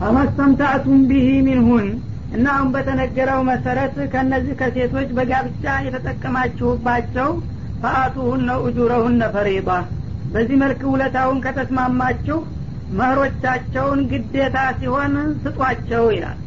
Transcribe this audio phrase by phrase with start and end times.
[0.00, 1.86] ፈመስተምታዕቱም ቢሂ ሚንሁን
[2.30, 7.28] እና አሁን በተነገረው መሰረት ከእነዚህ ከሴቶች በጋብቻ የተጠቀማችሁባቸው
[7.82, 9.68] ፈአቱሁነ ኡጁረሁነ ፈሪባ
[10.30, 12.38] በዚህ መልክ ውለታውን ከተስማማችሁ
[12.90, 16.38] መህሮቻቸውን ግዴታ ሲሆን ስጧቸው ይላል።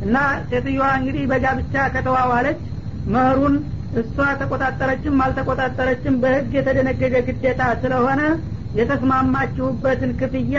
[0.00, 0.16] እና
[0.48, 2.62] ሴትዮዋ እንግዲህ በጋብቻ ከተዋዋለች
[3.06, 3.54] መህሩን
[3.92, 8.22] እሷ ተቆጣጠረችም አልተቆጣጠረችም በህግ የተደነገገ ግዴታ ስለሆነ
[8.74, 10.56] የተስማማችሁበትን ክፍያ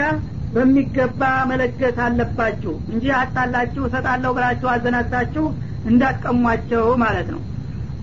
[0.56, 1.20] በሚገባ
[1.50, 5.44] መለገስ አለባችሁ እንጂ አጣላችሁ እሰጣለሁ ብላችሁ አዘናታችሁ
[5.90, 7.40] እንዳቀሟቸው ማለት ነው።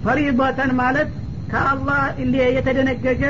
[0.04, 1.10] ፈሪበተን ማለት
[1.52, 2.02] ከአላህ
[2.50, 3.24] የተደነገገ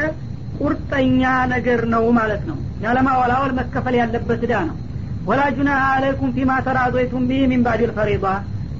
[0.60, 1.22] ቁርጠኛ
[1.54, 4.78] ነገር ነው ማለት ነው። ያለማወላወል መከፈል ያለበት እዳ ነው።
[5.26, 8.26] ወላ ጁናሃ አለይኩም ፊማ ተራዶይቱም ቢህ ሚን ባዲል ፈሪባ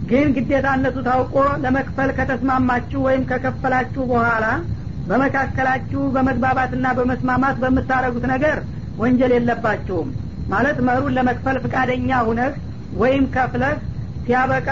[0.10, 4.46] ግን ግዴታነቱ ታውቆ ለመክፈል ከተስማማችሁ ወይም ከከፈላችሁ በኋላ
[5.08, 8.58] በመካከላችሁ በመግባባትና በመስማማት በምታረጉት ነገር
[8.98, 10.10] ወንጀል የለባችሁም
[10.52, 12.54] ማለት መህሩን ለመክፈል ፍቃደኛ ሁነህ
[13.02, 13.76] ወይም ከፍለህ
[14.26, 14.70] ሲያበቃ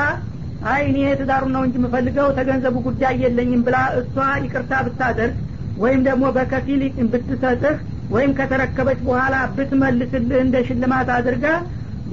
[0.72, 5.38] አይ እኔ ትዳሩን ነው እንጂ የምፈልገው ተገንዘቡ ጉዳይ የለኝም ብላ እሷ ይቅርታ ብታደርግ
[5.84, 6.82] ወይም ደግሞ በከፊል
[7.14, 7.78] ብትሰጥህ
[8.12, 11.46] ወይም ከተረከበች በኋላ ብትመልስልህ እንደ ሽልማት አድርጋ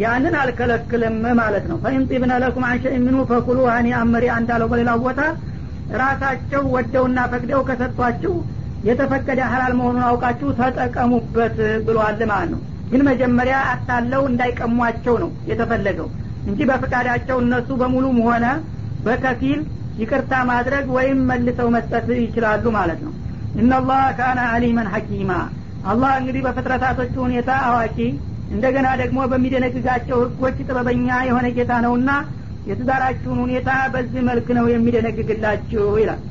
[0.02, 5.20] ያንን አልከለክልም ማለት ነው። ፈኢንጢብነ ለኩም አንሸእ ሚኑ ፈኩሉ ሀኒ አመሪ እንዳለው በሌላው ቦታ
[6.02, 8.34] ራሳቸው ወደውና ፈቅደው ከሰጧችሁ
[8.88, 12.60] የተፈቀደ ሀላል መሆኑን አውቃችሁ ተጠቀሙበት ብሏል ማለት ነው
[12.90, 16.08] ግን መጀመሪያ አታለው እንዳይቀሟቸው ነው የተፈለገው
[16.48, 18.46] እንጂ በፈቃዳቸው እነሱ በሙሉም ሆነ
[19.06, 19.60] በከፊል
[20.02, 23.12] ይቅርታ ማድረግ ወይም መልሰው መስጠት ይችላሉ ማለት ነው።
[23.60, 25.30] እነላህ ካነ አሊመን ሐኪማ።
[25.90, 27.98] አላህ እንግዲህ በፍጥረታቶቹ ሁኔታ አዋቂ
[28.54, 32.10] እንደገና ደግሞ በሚደነግጋቸው ህጎች ጥበበኛ የሆነ ጌታ ነውና
[32.68, 36.22] የትዳራችሁን ሁኔታ በዚህ መልክ ነው የሚደነግግላችሁ ይላል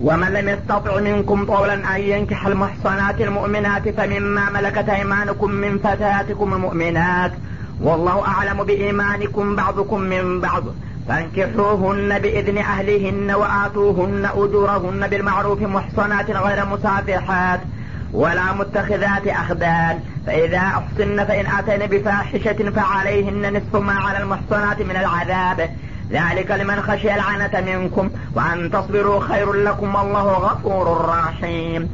[0.00, 7.32] ومن لم يستطع منكم طولا أن ينكح المحصنات المؤمنات فمما ملكت أيمانكم من فتياتكم المؤمنات
[7.80, 10.64] والله أعلم بإيمانكم بعضكم من بعض.
[11.08, 17.60] فانكحوهن بإذن أهلهن وآتوهن أجورهن بالمعروف محصنات غير مسافحات
[18.12, 19.98] ولا متخذات أخدان.
[20.26, 25.70] فإذا أحصن فإن أتين بفاحشة فعليهن نصف ما على المحصنات من العذاب.
[26.10, 31.88] ذلك لمن خشي العنة منكم وأن تصبروا خير لكم والله غفور رحيم.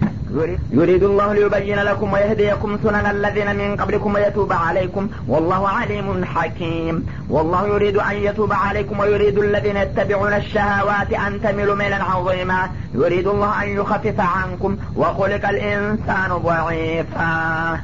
[0.70, 7.06] يريد الله ليبين لكم ويهديكم سنن الذين من قبلكم ويتوب عليكم والله عليم حكيم.
[7.28, 12.70] والله يريد أن يتوب عليكم ويريد الذين يتبعون الشهوات أن تميلوا ميلا عظيما.
[12.94, 17.80] يريد الله أن يخفف عنكم وخلق الإنسان ضعيفا.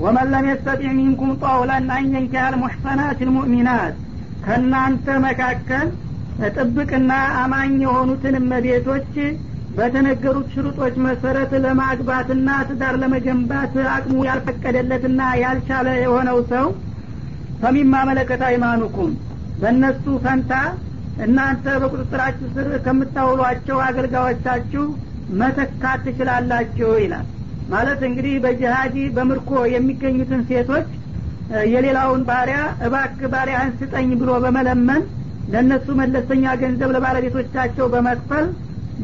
[0.00, 3.94] ومن لم يستطع منكم طولا أن ينكح المحصنات المؤمنات
[4.46, 5.86] ከእናንተ መካከል
[6.56, 9.12] ጥብቅና አማኝ የሆኑትን እመቤቶች
[9.76, 16.66] በተነገሩት ሽሩጦች መሰረት ለማግባትና ትዳር ለመገንባት አቅሙ ያልፈቀደለትና ያልቻለ የሆነው ሰው
[17.62, 19.12] ፈሚማ መለከት አይማኑኩም
[19.60, 20.52] በእነሱ ፈንታ
[21.24, 24.84] እናንተ በቁጥጥራችሁ ስር ከምታውሏቸው አገልጋዮቻችሁ
[25.40, 27.26] መተካት ትችላላችሁ ይላል።
[27.68, 30.88] ማለት እንግዲህ በጅሃዲ በምርኮ የሚገኙትን ሴቶች
[31.70, 35.02] የሌላውን ባሪያ እባክ ባሪያህን ስጠኝ ብሎ በመለመን
[35.52, 38.46] ለእነሱ መለስተኛ ገንዘብ ለባለቤቶቻቸው በመክፈል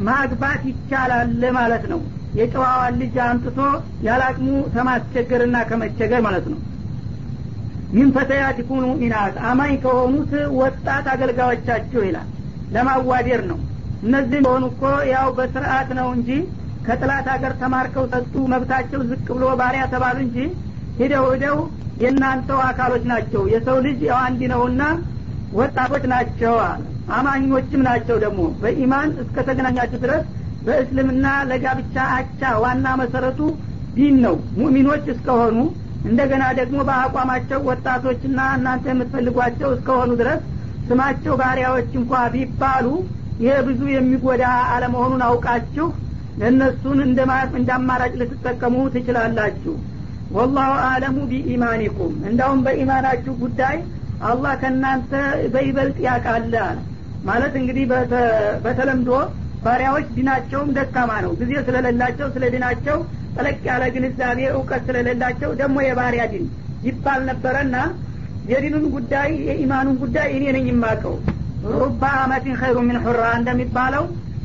[0.07, 1.99] ማግባት ይቻላል ማለት ነው።
[2.37, 3.59] የጨዋዋን ልጅ አምጥቶ
[4.07, 6.59] ያላቅሙ ከማስቸገርና ከመቸገር ማለት ነው።
[7.93, 12.29] ሚን ፈተያቲኩም ሙእሚናት አማኝ ከሆኑት ወጣት አገልጋዮቻችሁ ይላል።
[12.75, 13.59] ለማዋዴር ነው።
[14.03, 14.81] እነዚህ ሆኑ እኮ
[15.11, 16.29] ያው በስርአት ነው እንጂ
[16.87, 20.37] ከጥላት ሀገር ተማርከው ሰጡ መብታቸው ዝቅ ብሎ ባሪያ ተባሉ እንጂ
[20.99, 21.57] ሂደው ሂደው
[21.97, 24.83] የእናንተው አካሎች ናቸው። የሰው ልጅ ያው አንድ ነውና
[25.53, 26.53] ወጣቶች ናቸው
[27.17, 30.23] አማኞችም ናቸው ደግሞ። በኢማን እስከ ተገናኛችሁ ድረስ
[30.65, 33.39] በእስልምና ለጋብቻ አቻ ዋና መሰረቱ
[33.95, 35.57] ዲን ነው። ሙእሚኖች እስከሆኑ
[36.03, 40.41] እንደገና ደግሞ በአቋማቸው ወጣቶችና እናንተ የምትፈልጓቸው እስከሆኑ ድረስ
[40.87, 42.87] ስማቸው ባሪያዎች እንኳ ቢባሉ
[43.43, 44.43] ይህ ብዙ የሚጎዳ
[44.73, 45.87] አለመሆኑን አውቃችሁ
[46.37, 49.73] ለእነሱን እንደ አማራጭ ልትጠቀሙ ትችላላችሁ
[50.31, 53.77] ወላሁ አለሙ ቢኢማኒኩም እንዳውም በኢማናችሁ ጉዳይ
[54.29, 55.11] አላህ ከእናንተ
[55.53, 56.55] በይበልጥ ያቃለ
[57.25, 57.85] ማለት እንግዲህ
[58.65, 59.09] በተለምዶ
[59.65, 62.97] ባሪያዎች ዲናቸውም ደካማ ነው። ጊዜ ስለሌላቸው ስለ ዲናቸው
[63.35, 66.45] ጠለቅ ያለ ግንዛቤ እውቀት ስለሌላቸው ደግሞ የባሪያ ዲን
[66.87, 67.75] ይባል ነበረና
[68.51, 71.15] የዲኑን ጉዳይ የኢማኑን ጉዳይ እኔ ነኝ የማቀው
[71.73, 74.03] ሩባ አመቲን ኸይሩ ምን ሑራ እንደሚባለው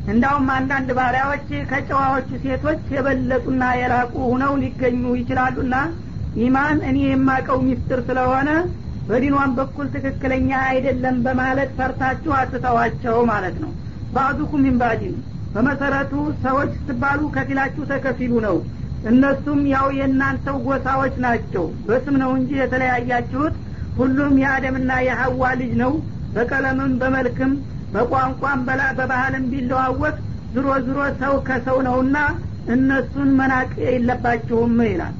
[0.09, 5.75] እንዳውም አንዳንድ ባሪያዎች ከጨዋዎቹ ሴቶች የበለጡና የራቁ ሁነው ሊገኙ ይችላሉና
[6.43, 8.49] ኢማን እኔ የማቀው ሚስጥር ስለሆነ
[9.07, 13.71] በዲኗን በኩል ትክክለኛ አይደለም በማለት ፈርታችሁ አትተዋቸው ማለት ነው።
[14.13, 15.15] ባዕዱኩም ሚንባዲን
[15.53, 16.13] በመሰረቱ
[16.43, 18.57] ሰዎች ስትባሉ ከፊላችሁ ተከፊሉ ነው።
[19.09, 23.55] እነሱም ያው የእናንተው ጎሳዎች ናቸው። በስም ነው እንጂ የተለያያችሁት።
[23.97, 25.93] ሁሉም የአደምና የሀዋ ልጅ ነው።
[26.33, 27.51] በቀለምም በመልክም
[27.93, 28.59] በቋንቋም
[28.97, 30.15] በባህልም ቢለዋወጥ
[30.53, 32.17] ዝሮ ዝሮ ሰው ከሰው ነውና
[32.73, 35.15] እነሱን መናቅ የለባችሁም ይላል።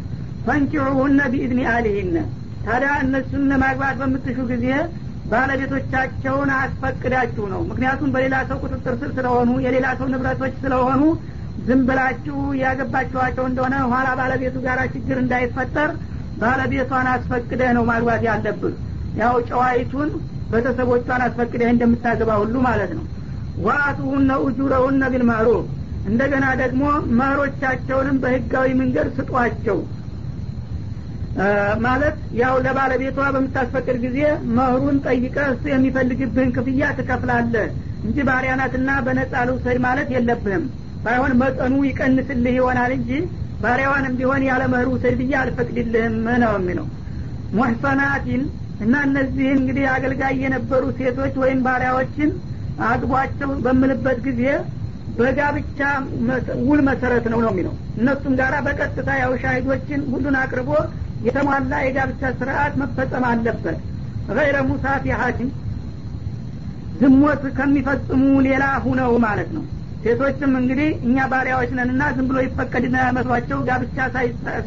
[0.46, 2.16] ፈንኪዑሁነ ቢኢድኒ አሊሂነ
[2.66, 4.66] ታዲያ እነሱን ለማግባት በምትሹ ጊዜ
[5.34, 11.02] ባለቤቶቻቸውን አስፈቅዳችሁ ነው። ምክንያቱም በሌላ ሰው ቁጥጥር ስር ስለሆኑ የሌላ ሰው ንብረቶች ስለሆኑ
[11.68, 15.92] ዝም ብላችሁ ያገባችኋቸው እንደሆነ ኋላ ባለቤቱ ጋር ችግር እንዳይፈጠር
[16.42, 18.76] ባለቤቷን አስፈቅደህ ነው ማግባት ያለብህ።
[19.22, 20.10] ያው ጨዋይቱን
[20.52, 23.06] ቤተሰቦቿን አስፈቅደህ እንደምታገባ ሁሉ ማለት ነው።
[23.60, 25.66] ዋአቱሁነ ኡጁረሁነ ቢልማዕሩፍ
[26.06, 26.84] እንደገና ደግሞ
[27.20, 29.80] መህሮቻቸውንም በህጋዊ መንገድ ስጧቸው።
[31.84, 34.18] ማለት ያው ለባለቤቷ በምታስፈቅድ ጊዜ
[34.58, 37.68] መህሩን ጠይቀ እሱ የሚፈልግብህን ክፍያ ትከፍላለህ
[38.04, 40.64] እንጂ ባሪያናትና በነጻ ልውሰድ ማለት የለብህም።
[41.04, 43.12] ባይሆን መጠኑ ይቀንስልህ ይሆናል እንጂ
[43.62, 46.88] ባሪያዋንም ቢሆን ያለ መህር ውሰድ ብዬ አልፈቅድልህም ነው የሚለው።
[47.54, 48.42] ሙሕሰናቲን
[48.80, 52.30] እና እነዚህ እንግዲህ አገልጋይ የነበሩ ሴቶች ወይም ባሪያዎችን
[52.90, 54.44] አግቧቸው በምልበት ጊዜ
[55.18, 55.80] በጋብቻ
[56.68, 60.70] ውል መሰረት ነው ነው የሚለው። እነሱም ጋራ በቀጥታ ያው ሻሂዶችን ሁሉን አቅርቦ
[61.26, 63.80] የተሟላ የጋብቻ ስርዓት መፈጸም አለበት።
[64.38, 65.50] ገይረ ሙሳፊሐትን
[67.02, 69.64] ዝሞት ከሚፈጽሙ ሌላ ሁነው ማለት ነው።
[70.04, 73.98] ሴቶችም እንግዲህ እኛ ባሪያዎች ነን እና ዝም ብሎ ይፈቀድና መስሏቸው ጋብቻ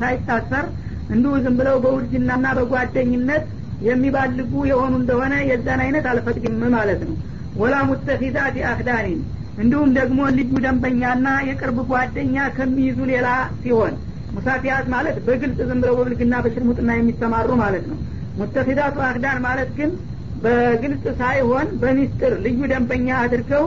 [0.00, 0.66] ሳይታሰር
[1.14, 3.44] እንዲሁ ዝም ብለው በውርጅናና በጓደኝነት
[3.82, 7.14] የሚባልጉ የሆኑ እንደሆነ የዛን አይነት አልፈቅድም ማለት ነው።
[7.54, 9.20] ወላ ሙተኪዛት አክዳኒን
[9.56, 13.28] እንዲሁም ደግሞ ልዩ ደንበኛና የቅርብ ጓደኛ ከሚይዙ ሌላ
[13.62, 13.94] ሲሆን
[14.32, 17.98] ሙሳፊያት ማለት በግልጽ ዝም ብለው በብልግና በሽርሙጥና የሚሰማሩ ማለት ነው።
[18.36, 19.90] ሙተኪዛቱ አክዳን ማለት ግን
[20.36, 23.64] በግልጽ ሳይሆን በሚስጥር ልዩ ደንበኛ አድርገው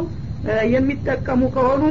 [0.74, 1.84] የሚጠቀሙ ከሆኑ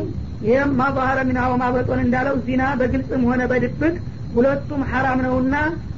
[0.47, 3.95] ይህም ማባህረ ሚናወ ማበጦን እንዳለው ዚና በግልጽም ሆነ በድብቅ
[4.33, 5.57] ሁለቱም ሐራም ነውና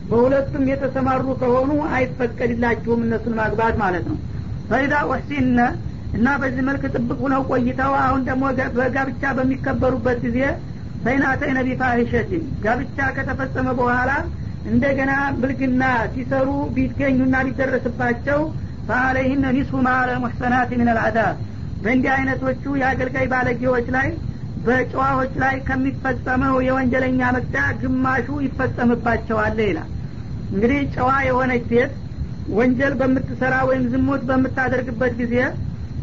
[0.09, 4.19] በሁለቱም የተሰማሩ ከሆኑ አይፈቀድላችሁም እነሱን ማግባት ማለት ነው።
[4.71, 5.59] ፈይዳ ወሕሲነ
[6.17, 8.45] እና በዚህ መልክ ጥብቅ ሁነው ቆይተው አሁን ደግሞ
[8.79, 10.39] በጋብቻ በሚከበሩበት ጊዜ
[11.05, 14.13] ፈይናተይነ ቢፋሂሸቲን ጋብቻ ከተፈጸመ በኋላ
[14.71, 15.83] እንደገና ብልግና
[16.15, 18.41] ሲሰሩ ቢገኙና ቢደረስባቸው
[18.89, 21.37] ፈአለይህነ ኒስፉ ማለ ሙሕሰናት ምን አልአዳብ
[21.83, 24.09] በእንዲህ አይነቶቹ የአገልጋይ ባለጌዎች ላይ
[24.67, 29.91] በጨዋዎች ላይ ከሚፈጸመው የወንጀለኛ መቅጫ ግማሹ ይፈጸምባቸዋል ይላል
[30.51, 31.93] እንግዲህ ጨዋ የሆነች ሴት
[32.57, 35.35] ወንጀል በምትሰራ ወይም ዝሙት በምታደርግበት ጊዜ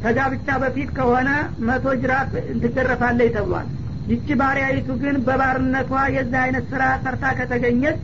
[0.03, 1.29] ከጋብቻ በፊት ከሆነ
[1.67, 2.31] መቶ ጅራፍ
[2.63, 3.67] ትገረፋለች ተብሏል።
[4.11, 7.99] ይቺ ባሪያይቱ ግን በባርነቷ የዚህ አይነት ስራ ሰርታ ከተገኘች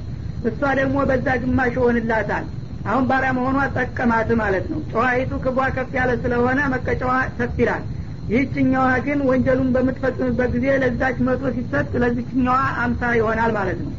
[0.50, 2.46] እሷ ደግሞ በዛ ግማሽ ይሆንላታል።
[2.86, 7.84] አሁን ባሪያ መሆኗ ጠቀማት ማለት ነው። ጨዋይቱ ክቧ ከፍ ያለ ስለሆነ መቀጫዋ ሰፍ ይላል
[8.30, 13.92] ይህችኛዋ ግን ወንጀሉን በምትፈጽምበት ጊዜ ለዛች መቶ ሲሰጥ ለዚችኛዋ አምሳ ይሆናል ማለት ነው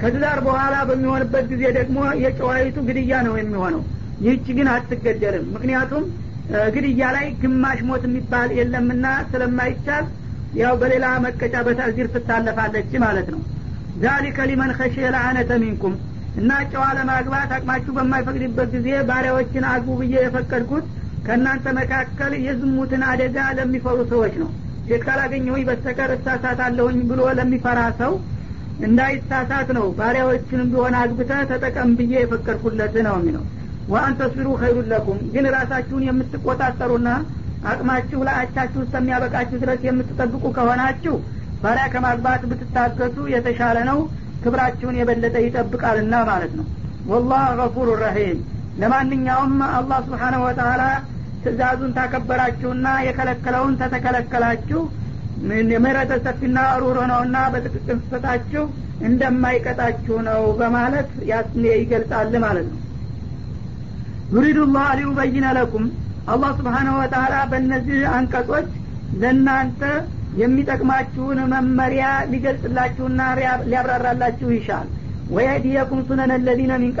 [0.00, 3.82] ከትዳር በኋላ በሚሆንበት ጊዜ ደግሞ የጨዋይቱ ግድያ ነው የሚሆነው።
[4.24, 6.04] ይህች ግን አትገደልም። ምክንያቱም
[6.74, 10.06] ግድያ ላይ ግማሽ ሞት የሚባል የለምና ስለማይቻል
[10.60, 13.40] ያው በሌላ መቀጫ በታዚር ትታለፋለች ማለት ነው።
[14.02, 15.94] ዛሊከ ሊመን ከሽየ ለአነተ ሚንኩም።
[16.36, 20.84] እና ጨዋ ለማግባት አቅማችሁ በማይፈቅድበት ጊዜ ባሪያዎችን አግቡ ብዬ የፈቀድኩት
[21.26, 24.50] ከእናንተ መካከል የዝሙትን አደጋ ለሚፈሩ ሰዎች ነው።
[24.86, 28.12] ሴት ካላገኘሁኝ በስተቀር እሳሳት አለሁኝ ብሎ ለሚፈራ ሰው
[28.86, 33.44] እንዳይሳሳት ነው። ባሪያዎችንም ቢሆን አግብተ ተጠቀም ብዬ የፈቀድኩለት ነው የሚለው።
[33.88, 37.08] ወአን ተስቢሩ ኸይሩን ለኩም። ግን ራሳችሁን የምትቆጣጠሩና
[37.64, 41.14] አቅማችሁ ለአቻችሁ እስከሚያበቃችሁ ድረስ የምትጠብቁ ከሆናችሁ
[41.62, 43.98] ባሪያ ከማግባት ብትታገሱ የተሻለ ነው።
[44.44, 46.66] ክብራችሁን የበለጠ ይጠብቃልና ማለት ነው።
[47.06, 48.38] ወላህ ገፉሩ ረሂም
[48.80, 50.82] ለማንኛውም አላህ ስብሓነሁ ወተላ
[51.44, 54.80] ትእዛዙን ታከበራችሁና የከለከለውን ተተከለከላችሁ
[55.76, 58.64] ምህረተ ሰፊና ሩሮ ነውና በጥቅቅን ስፈታችሁ
[59.06, 61.10] እንደማይቀጣችሁ ነው በማለት
[61.80, 62.78] ይገልጻል ማለት ነው።
[64.34, 65.86] ዩሪዱ ላህ ሊዩበይነ ለኩም
[66.32, 68.68] አላህ ስብሓነሁ ወተላ በእነዚህ አንቀጾች
[69.22, 69.80] ለእናንተ
[70.42, 73.20] የሚጠቅማችሁን መመሪያ ሊገልጽላችሁና
[73.64, 74.86] ሊያብራራላችሁ ይሻል።
[75.34, 76.92] ወየህዲየኩም ሱነነ ለዚነ ሚን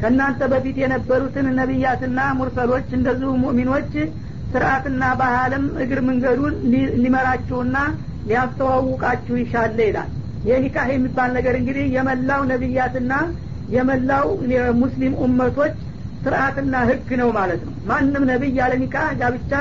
[0.00, 3.92] ከእናንተ በፊት የነበሩትን ነቢያትና ሙርሰሎች እንደዚሁ ሙእሚኖች
[4.52, 6.54] ስርአትና ባህልም እግር መንገዱን
[7.02, 7.76] ሊመራችሁና
[8.28, 10.10] ሊያስተዋውቃችሁ ይሻለ ይላል።
[10.44, 13.12] የኒካህ የሚባል ነገር እንግዲህ የመላው ነቢያትና
[13.68, 15.74] የመላው የሙስሊም ኡመቶች
[16.22, 19.52] ስርአትና ህግ ነው ማለት ነው። ማንም ነቢይ ያለ ኒካህ ጋብቻ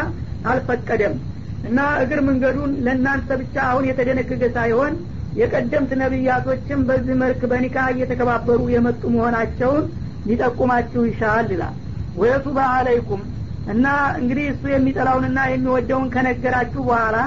[0.51, 1.15] አልፈቀደም
[1.63, 4.93] እና እግር መንገዱን ለእናንተ ብቻ አሁን የተደነገገ ሳይሆን
[5.35, 9.83] የቀደምት ነቢያቶችም በዚህ መልክ በኒካ እየተከባበሩ የመጡ መሆናቸውን
[10.25, 11.75] ሊጠቁማችሁ ይሻል ይላል።
[12.15, 13.21] ወየቱባ አለይኩም
[13.67, 13.85] እና
[14.19, 17.17] እንግዲህ እሱ የሚጠላውንና የሚወደውን ከነገራችሁ በኋላ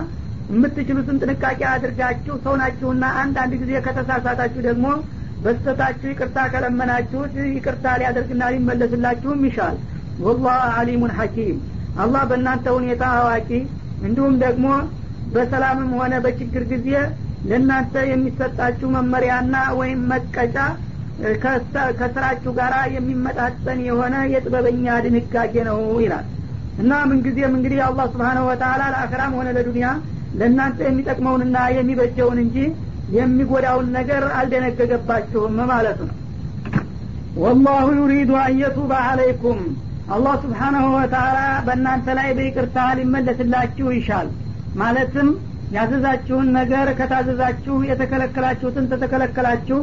[0.49, 4.87] የምትችሉትን ጥንቃቄ አድርጋችሁ ሰው ናችሁና አንዳንድ ጊዜ ከተሳሳታችሁ ደግሞ
[5.45, 9.77] በስተታችሁ ይቅርታ ከለመናችሁት ይቅርታ ሊያደርግና ሊመለስላችሁም ይሻል።
[10.25, 11.59] ወላህ አሊሙን ሐኪም።
[11.97, 13.49] አላህ በእናንተ ሁኔታ አዋቂ።
[14.01, 14.67] እንዲሁም ደግሞ
[15.35, 16.89] በሰላምም ሆነ በችግር ጊዜ
[17.45, 20.57] ለእናንተ የሚሰጣችሁ መመሪያና ወይም መቀጫ
[22.01, 26.27] ከስራችሁ ጋር የሚመጣጠን የሆነ የጥበበኛ ድንጋጌ ነው ይላል።
[26.79, 29.89] እና ምንጊዜም እንግዲህ አላህ ስብሓነሁ ወተላ ለአኸራም ሆነ ለዱንያ
[30.35, 32.57] ለእናንተ የሚጠቅመውንና የሚበጀውን እንጂ
[33.11, 36.17] የሚጎዳውን ነገር አልደነገገባችሁም ማለቱ ነው።
[37.37, 39.61] ወላሁ ዩሪዱ አንየቱበ አለይኩም
[40.09, 41.37] አላህ ስብሓናሁ ወተላ
[41.67, 44.29] በእናንተ ላይ በይቅርታ ሊመለስላችሁ ይሻል።
[44.75, 45.29] ማለትም
[45.71, 49.81] ያዘዛችሁን ነገር ከታዘዛችሁ የተከለከላችሁትን ተተከለከላችሁ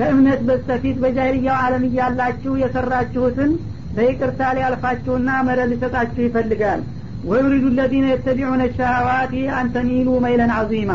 [0.00, 3.50] ከእምነት በስተፊት በጃይልያው አለም እያላችሁ የሰራችሁትን
[3.92, 6.80] በይቅርታ ሊያልፋችሁና መረ ሊሰጣችሁ ይፈልጋል።
[7.24, 10.92] ወዩሪዱ ለዚነ የተቢዑነ ሸሃዋቲ አንተሚሉ መይለን አዚማ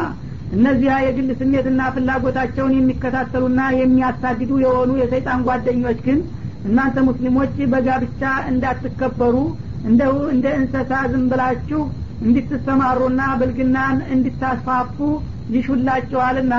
[0.52, 6.20] እነዚያ የግል ስሜትና ፍላጎታቸውን የሚከታተሉና የሚያሳድዱ የሆኑ የሰይጣን ጓደኞች ግን
[6.66, 8.22] እናንተ ሙስሊሞች በጋብቻ
[8.52, 9.36] እንዳትከበሩ
[9.90, 11.82] እንደው እንደ እንሰሳ ዝም ብላችሁ
[12.26, 14.98] እንድትሰማሩና ብልግናን እንድታስፋፉ
[15.56, 16.54] ይሹላችኋልና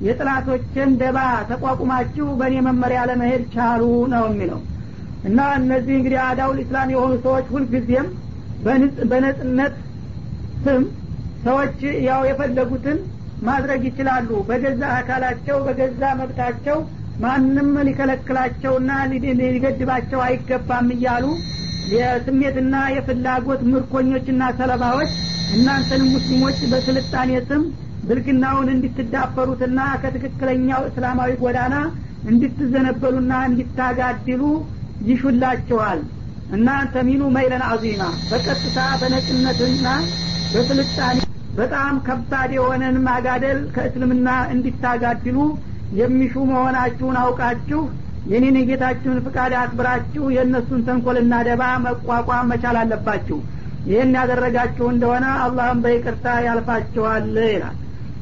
[0.00, 1.18] የጥላቶችን ደባ
[1.50, 4.60] ተቋቁማችሁ በእኔ መመሪያ ለመሄድ ቻሉ ነው የሚለው።
[5.28, 8.08] እና እነዚህ እንግዲህ አዳውል ኢስላም የሆኑ ሰዎች ሁልጊዜም
[9.10, 9.74] በነጽነት
[10.64, 10.82] ስም
[11.42, 12.98] ሰዎች ያው የፈለጉትን
[13.42, 16.78] ማድረግ ይችላሉ። በገዛ አካላቸው በገዛ መብታቸው
[17.24, 18.90] ማንም ሊከለክላቸውና
[19.52, 21.24] ሊገድባቸው አይገባም እያሉ
[21.92, 25.12] የስሜትና የፍላጎት ምርኮኞችና ሰለባዎች
[25.56, 27.62] እናንተንም ሙስሊሞች በስልጣኔ ስም
[28.08, 31.74] ብልግናውን እንድትዳፈሩትና ከትክክለኛው እስላማዊ ጎዳና
[32.24, 34.42] እንድትዘነበሉና እንድታጋድሉ
[35.08, 36.00] ይሹላችኋል።
[36.48, 39.86] እና ተሚሉ መይለን አዚማ በቀጥታ በነጭነትና
[40.52, 41.18] በስልጣኔ
[41.54, 45.38] በጣም ከባድ የሆነን ማጋደል ከእስልምና እንዲታጋድሉ
[45.92, 47.80] የሚሹ መሆናችሁን አውቃችሁ
[48.26, 53.38] የኔን የጌታችሁን ፍቃድ አክብራችሁ የእነሱን ተንኮልና ደባ መቋቋም መቻል አለባችሁ።
[53.84, 57.76] ይህን ያደረጋችሁ እንደሆነ አላህም በይቅርታ ያልፋችኋል ይላል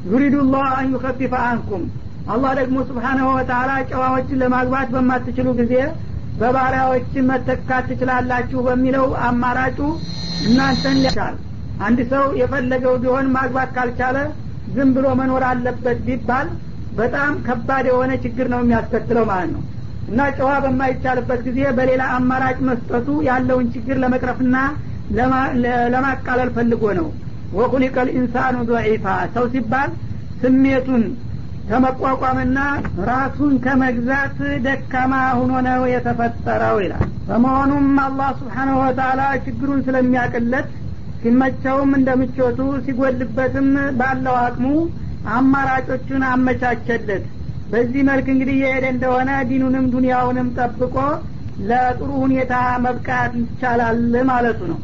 [0.07, 1.83] ዩሪዱ ላህ አን ዩከፊፈ አንኩም።
[2.27, 5.73] አላህ ደግሞ ስብሓናሁ ወተላ ጨዋዎችን ለማግባት በማትችሉ ጊዜ
[6.39, 9.79] በባሪያዎች መተካት ትችላላችሁ በሚለው አማራጩ
[10.47, 11.35] እናንተን ሊያቻል
[11.85, 14.17] አንድ ሰው የፈለገው ቢሆን ማግባት ካልቻለ
[14.75, 16.47] ዝም ብሎ መኖር አለበት ቢባል
[16.97, 19.63] በጣም ከባድ የሆነ ችግር ነው የሚያስከትለው ማለት ነው።
[20.09, 24.57] እና ጨዋ በማይቻልበት ጊዜ በሌላ አማራጭ መስጠቱ ያለውን ችግር ለመቅረፍና
[25.93, 27.07] ለማቃለል ፈልጎ ነው
[27.55, 29.89] ወኩሊቀ ልኢንሳኑ ضዒፋ ሰው ሲባል
[30.41, 31.03] ስሜቱን
[31.69, 32.59] ከመቋቋምና
[33.09, 40.69] ራሱን ከመግዛት ደካማ ሁኖ ነው የተፈጠረው ይላል። በመሆኑም አላህ ስብሓናሁ ወተላ ችግሩን ስለሚያቅለት
[41.21, 44.65] ሲመቸውም እንደ ምቾቱ ሲጎልበትም ባለው አቅሙ
[45.35, 47.25] አማራጮቹን አመቻቸለት።
[47.71, 50.95] በዚህ መልክ እንግዲህ የሄደ እንደሆነ ዲኑንም ዱንያውንም ጠብቆ
[51.69, 53.99] ለጥሩ ሁኔታ መብቃት ይቻላል
[54.29, 54.79] ማለቱ ነው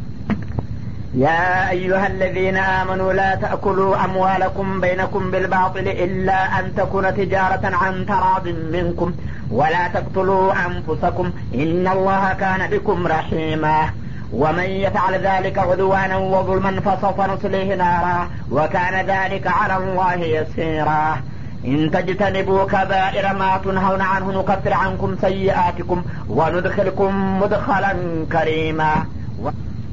[1.16, 8.48] يا أيها الذين آمنوا لا تأكلوا أموالكم بينكم بالباطل إلا أن تكون تجارة عن تراض
[8.48, 9.14] منكم
[9.52, 13.90] ولا تقتلوا أنفسكم إن الله كان بكم رحيما.
[14.34, 21.22] ومن يفعل ذلك عدوانا وظلما فسوف نصليه نارا وكان ذلك على الله يسيرا.
[21.66, 27.96] إن تجتنبوا كبائر ما تنهون عنه نكفر عنكم سيئاتكم وندخلكم مدخلا
[28.32, 29.06] كريما.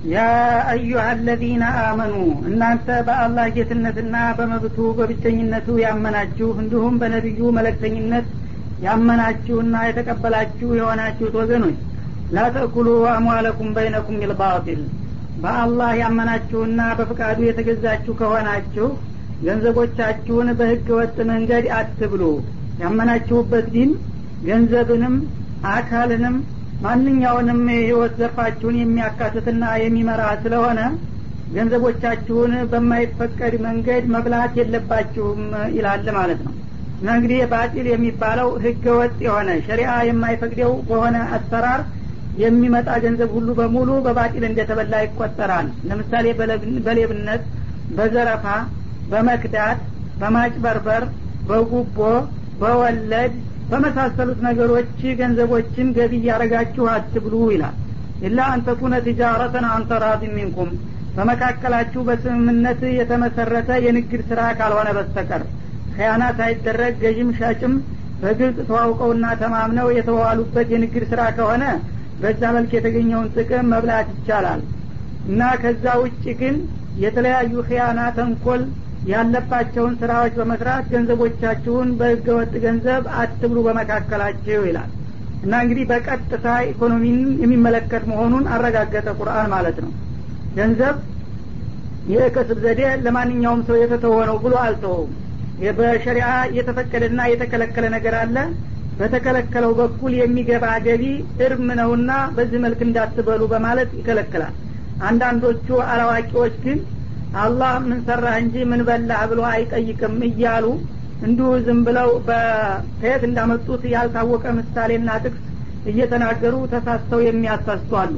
[0.05, 0.19] ያ
[0.71, 2.15] አዩሀ አለዚነ አመኑ
[2.51, 8.29] እናንተ በአላህ ጌትነትና በመብቱ በብቸኝነቱ ያመናችሁ እንዲሁም በነቢዩ መለክተኝነት
[8.81, 11.79] ያመናችሁና የተቀበላችሁ የሆናችሁት ወገኖች
[12.31, 14.83] ላተእኩሉ አምዋለኩም በይነኩም ቢልባጢል
[15.37, 18.89] በአላህ ያመናችሁና በፍቃዱ የተገዛችሁ ከሆናችሁ
[19.41, 22.23] ገንዘቦቻችሁን በህገ ወጥ መንገድ አትብሉ።
[22.79, 23.93] ያመናችሁበት ዲን
[24.43, 25.15] ገንዘብንም
[25.71, 26.37] አካልንም
[26.81, 30.81] ማንኛውንም የህይወት ዘርፋችሁን የሚያካትትና የሚመራ ስለሆነ
[31.49, 35.41] ገንዘቦቻችሁን በማይፈቀድ መንገድ መብላት የለባችሁም
[35.75, 36.55] ይላል ማለት ነው።
[37.01, 41.83] እና እንግዲህ ባጢል የሚባለው ህገ ወጥ የሆነ ሸሪአ የማይፈቅደው በሆነ አሰራር
[42.35, 46.27] የሚመጣ ገንዘብ ሁሉ በሙሉ በባጢል እንደተበላ ይቆጠራል። ለምሳሌ
[46.87, 47.45] በሌብነት
[47.91, 48.45] በዘረፋ
[49.07, 49.81] በመክዳት
[50.19, 51.05] በማጭበርበር
[51.45, 51.99] በጉቦ
[52.61, 53.35] በወለድ
[53.71, 54.89] በመሳሰሉት ነገሮች
[55.21, 57.77] ገንዘቦችን ገቢ እያረጋችሁ አትብሉ ይላል።
[58.21, 60.71] ኢላ አንተኩነ ትጃረተን አንተራድ ሚንኩም
[61.15, 65.43] በመካከላችሁ በስምምነት የተመሰረተ የንግድ ስራ ካልሆነ በስተቀር
[65.95, 67.73] ከያና ሳይደረግ ገዥም ሻጭም
[68.21, 71.65] በግልጽ ተዋውቀውና ተማምነው የተዋሉበት የንግድ ስራ ከሆነ
[72.23, 74.63] በዛ መልክ የተገኘውን ጥቅም መብላት ይቻላል።
[75.27, 76.57] እና ከዛ ውጭ ግን
[77.03, 78.63] የተለያዩ ክያና ተንኮል
[79.05, 84.91] ያለባቸውን ስራዎች በመስራት ገንዘቦቻችሁን በህገወጥ ገንዘብ አትብሉ በመካከላችሁ ይላል።
[85.43, 89.93] እና እንግዲህ በቀጥታ ኢኮኖሚን የሚመለከት መሆኑን አረጋገጠ ቁርአን ማለት ነው።
[90.55, 90.97] ገንዘብ
[92.13, 95.13] የከስብ ዘዴ ለማንኛውም ሰው የተተወ ነው ብሎ አልተወውም።
[95.79, 98.37] በሸሪዓ የተፈቀደና የተከለከለ ነገር አለ።
[98.99, 101.05] በተከለከለው በኩል የሚገባ ገቢ
[101.45, 104.55] እርም ነውና በዚህ መልክ እንዳትበሉ በማለት ይከለክላል።
[105.01, 106.79] አንዳንዶቹ አላዋቂዎች ግን
[107.39, 110.67] አላህ ምን ሰራህ እንጂ ምን በላህ ብሎ አይጠይቅም እያሉ
[111.27, 115.45] እንዲሁ ዝም ብለው ከየት እንዳመጡት ያልታወቀ ምሳሌና ጥቅስ
[115.91, 118.15] እየተናገሩ ተሳስተው የሚያሳስቱ አሉ።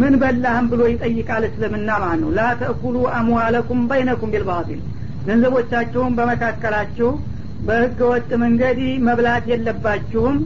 [0.00, 4.80] ምን በላህም ብሎ ይጠይቃል እስልምና ማለት ነው። ላ ተእኩሉ አምዋለኩም በይነኩም ቢልባጢል።
[5.26, 7.10] ገንዘቦቻችሁን በመካከላችሁ
[7.66, 8.78] በህገ ወጥ መንገድ
[9.08, 10.36] መብላት የለባችሁም።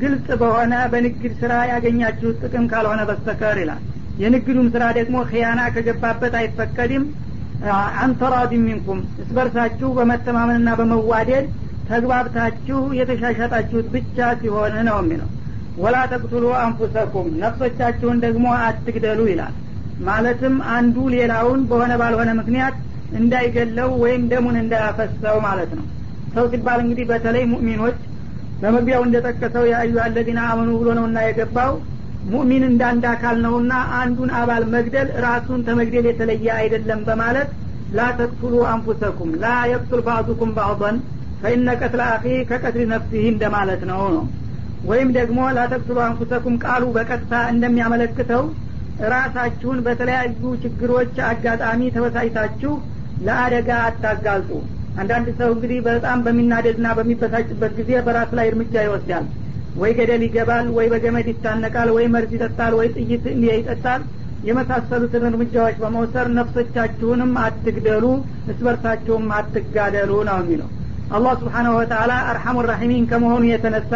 [0.00, 3.82] ግልጽ በሆነ በንግድ ስራ ያገኛችሁት ጥቅም ካልሆነ በስተቀር ይላል
[4.20, 7.04] የንግዱም ስራ ደግሞ ክያና ከገባበት አይፈቀድም።
[8.02, 11.46] አንተራዲ ሚንኩም። እስበርሳችሁ በመተማመንና በመዋደድ
[11.90, 15.28] ተግባብታችሁ የተሻሻጣችሁት ብቻ ሲሆን ነው የሚለው።
[15.76, 19.54] ወላ ተቅቱሉ አንፉሰኩም ነፍሶቻችሁን ደግሞ አትግደሉ ይላል።
[20.00, 22.76] ማለትም አንዱ ሌላውን በሆነ ባልሆነ ምክንያት
[23.12, 25.86] እንዳይገለው ወይም ደሙን እንዳያፈሰው ማለት ነው።
[26.34, 27.98] ሰው ሲባል እንግዲህ በተለይ ሙእሚኖች
[28.60, 31.72] በመግቢያው እንደጠቀሰው የአዩ አለዚና አመኑ ብሎ ነውና የገባው
[32.28, 37.50] ሙእሚን እንዳንድ አካል ነውና አንዱን አባል መግደል ራሱን ተመግደል የተለየ አይደለም በማለት
[37.92, 40.96] ላ ተቅቱሉ አንፉሰኩም ላ የቅቱል ባዕዱኩም ባዕضን
[41.40, 44.24] ፈኢነ ቀትለ አኺ ከቀትል ነፍሲህ እንደማለት ነው ነው።
[44.84, 48.44] ወይም ደግሞ ላተቅትሉ አንፉሰኩም ቃሉ በቀጥታ እንደሚያመለክተው
[49.12, 52.72] ራሳችሁን በተለያዩ ችግሮች አጋጣሚ ተበሳጭታችሁ
[53.26, 54.50] ለአደጋ አታጋልጡ።
[55.00, 59.26] አንዳንድ ሰው እንግዲህ በጣም በሚናደድና በሚበሳጭበት ጊዜ በራሱ ላይ እርምጃ ይወስዳል
[59.80, 64.02] ወይ ገደል ይገባል ወይ በገመድ ይታነቃል ወይ መርዝ ይጠጣል ወይ ጥይት ይጠጣል።
[64.42, 68.04] የመሳሰሉትን እርምጃዎች በመውሰድ ነፍሶቻችሁንም አትግደሉ
[68.52, 70.68] እስበርሳችሁም አትጋደሉ ነው የሚለው።
[71.10, 73.92] አላህ ስብሓናሁ ወተላ አርሐሙ ራሒሚን ከመሆኑ የተነሳ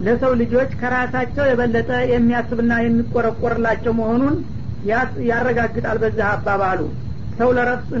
[0.00, 4.34] ለሰው ልጆች ከራሳቸው የበለጠ የሚያስብና የሚቆረቆርላቸው መሆኑን
[5.30, 6.80] ያረጋግጣል በዛ አባባሉ።
[7.38, 7.48] ሰው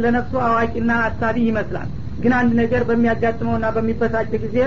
[0.04, 1.88] ለነፍሱ አዋቂና አሳቢ ይመስላል።
[2.22, 4.58] ግን አንድ ነገር በሚያጋጥመውና በሚበሳጭ ጊዜ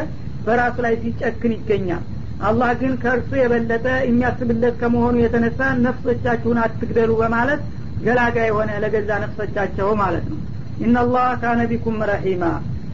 [0.46, 2.04] በራሱ ላይ ሲጨክን ይገኛል
[2.48, 7.62] አላህ ግን ከእርሱ የበለጠ የሚያስብለት ከመሆኑ የተነሳ ነፍሶቻችሁን አትግደሉ በማለት
[8.06, 10.40] ገላጋ የሆነ ለገዛ ነፍሶቻቸው ማለት ነው።
[10.84, 12.44] ኢናላህ ካነ ቢኩም ረሒማ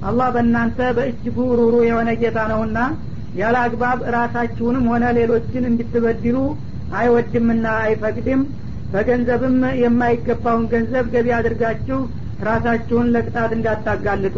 [0.08, 2.80] አላህ በእናንተ በእጅጉ ሩሩ የሆነ ጌታ ነውና
[3.40, 6.38] ያለ አግባብ ራሳችሁንም ሆነ ሌሎችን እንድትበድሉ
[6.98, 8.42] አይወድምና አይፈቅድም።
[8.92, 12.00] በገንዘብም የማይገባውን ገንዘብ ገቢ አድርጋችሁ
[12.48, 14.36] ራሳችሁን ለቅጣት እንዳታጋልጡ።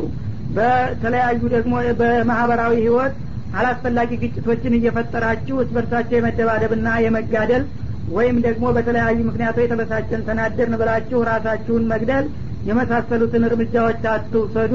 [0.55, 3.15] በተለያዩ ደግሞ በማህበራዊ ህይወት
[3.53, 7.63] አላስፈላጊ ግጭቶችን እየፈጠራችሁ እስበርሳቸው የመደባደብና የመጋደል
[8.07, 12.25] ወይም ደግሞ በተለያዩ ምክንያቶች የተበሳጨን ተናደርን ብላችሁ ራሳችሁን መግደል
[12.65, 14.73] የመሳሰሉትን እርምጃዎች አትውሰዱ።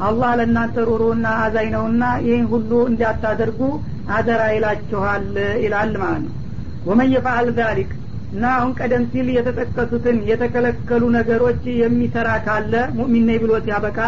[0.00, 3.60] አላህ ለእናንተ ሩሩና አዛኝ ነውና ይህን ሁሉ እንዳታደርጉ
[4.16, 5.26] አደራ ይላችኋል
[5.64, 6.34] ይላል ማለት ነው።
[6.84, 7.90] ወመን የፈአል ዛሊክ
[8.32, 13.98] እና አሁን ቀደም ሲል የተጠቀሱትን የተከለከሉ ነገሮች የሚሰራ ካለ ሙእሚን ብሎ ሲያበቃ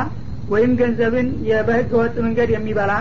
[0.48, 1.29] ወይም ገንዘብን
[1.66, 2.92] በህገ ወጥ መንገድ የሚበላ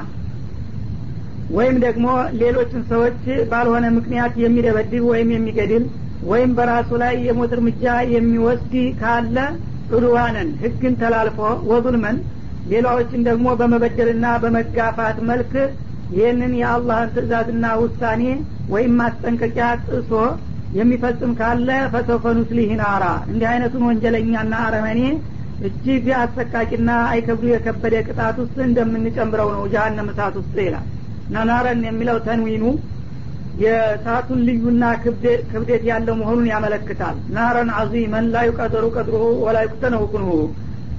[1.52, 2.08] ወይም ደግሞ
[2.42, 5.86] ሌሎችን ሰዎች ባልሆነ ምክንያት የሚደበድብ ወይም የሚገድል
[6.22, 7.84] ወይም በራሱ ላይ የሞት እርምጃ
[8.14, 9.38] የሚወስድ ካለ
[9.90, 11.40] ዑድዋንን ህግን ተላልፎ
[11.72, 12.18] ወዙልመን
[12.66, 15.54] ሌላዎችን ደግሞ በመበደልና በመጋፋት መልክ
[16.10, 18.24] ይህንን የአላህን ትእዛዝና ውሳኔ
[18.74, 20.12] ወይም ማስጠንቀቂያ ጥሶ
[20.74, 22.70] የሚፈጽም ካለ ፈሰውፈ ኑስሊህ
[23.30, 25.02] እንዲህ አይነቱን ወንጀለኛና አረመኔ
[25.60, 30.88] እጅግ አሰቃቂና አይከብዱ የከበደ ቅጣት ውስጥ እንደምንጨምረው ነው ጃሃንም እሳት ውስጥ ይላል
[31.32, 32.64] እና ናረን የሚለው ተንዊኑ
[33.54, 34.84] የእሳቱን ልዩና
[35.52, 40.04] ክብደት ያለው መሆኑን ያመለክታል። ናረን አዚመን ላ ዩቀደሩ ቀድሩሁ ወላ ዩቅተነው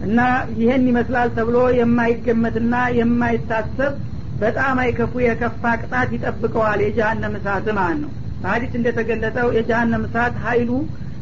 [0.00, 0.20] እና
[0.60, 3.92] ይህን ይመስላል ተብሎ የማይገመትና የማይታሰብ
[4.38, 10.70] በጣም አይከፉ የከፋ ቅጣት ይጠብቀዋል የጀሀነም እሳት ማለት ነው። በሀዲስ እንደተገለጠው የጀሀነም እሳት ሀይሉ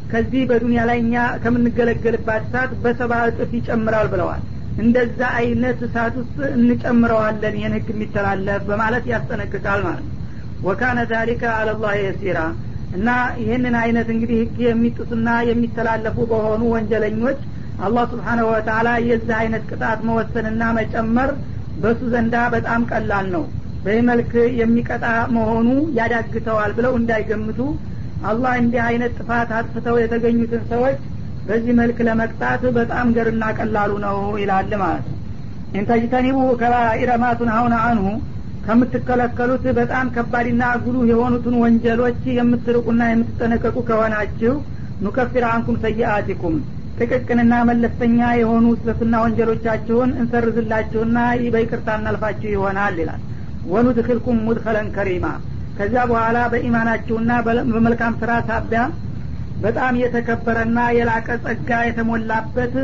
[0.09, 4.41] ከዚህ በዱንያ ላይ እኛ ከምንገለገልባት እሳት በሰባ እጥፍ ይጨምራል ብለዋል
[4.81, 10.17] እንደዛ አይነት እሳት ውስጥ እንጨምረዋለን ይህን ህግ የሚተላለፍ በማለት ያስጠነቅቃል ማለት ነው።
[10.61, 12.39] ወካነ ዛሊከ አለላህ የሲራ
[12.91, 13.09] እና
[13.41, 17.39] ይህንን አይነት እንግዲህ ህግ የሚጥሱና የሚተላለፉ በሆኑ ወንጀለኞች
[17.79, 21.29] አላህ ስብሓናሁ ወተላ የዚህ አይነት ቅጣት መወሰንና መጨመር
[21.75, 23.43] በሱ ዘንዳ በጣም ቀላል ነው።
[23.85, 25.67] በዚህ መልክ የሚቀጣ መሆኑ
[25.97, 27.59] ያዳግተዋል ብለው እንዳይገምቱ
[28.21, 30.99] አላህ እንዲህ አይነት ጥፋት አጥፍተው የተገኙትን ሰዎች
[31.47, 35.17] በዚህ መልክ ለመቅጣት በጣም ገርና ቀላሉ ነው ይላል ማለት ነው።
[35.73, 37.11] ኢንተጅተኒቡ ከባኢረ
[37.55, 38.05] አሁን አንሁ
[38.65, 44.53] ከምትከለከሉት በጣም ከባድና ጉሉህ የሆኑትን ወንጀሎች የምትርቁና የምትጠነቀቁ ከሆናችሁ
[45.05, 46.55] ኑከፊር አንኩም ሰይአቲኩም
[46.99, 51.17] ጥቅቅንና መለስተኛ የሆኑ ስህተትና ወንጀሎቻችሁን እንሰርዝላችሁና
[51.53, 53.21] በይቅርታ እናልፋችሁ ይሆናል ይላል።
[53.71, 55.25] ወኑድክልኩም ሙድኸለን ከሪማ
[55.77, 57.31] ከዚያ በኋላ በኢማናችሁና
[57.71, 58.81] በመልካም ስራ ሳቢያ
[59.61, 62.75] በጣም የተከበረና የላቀ ጸጋ የተሞላበት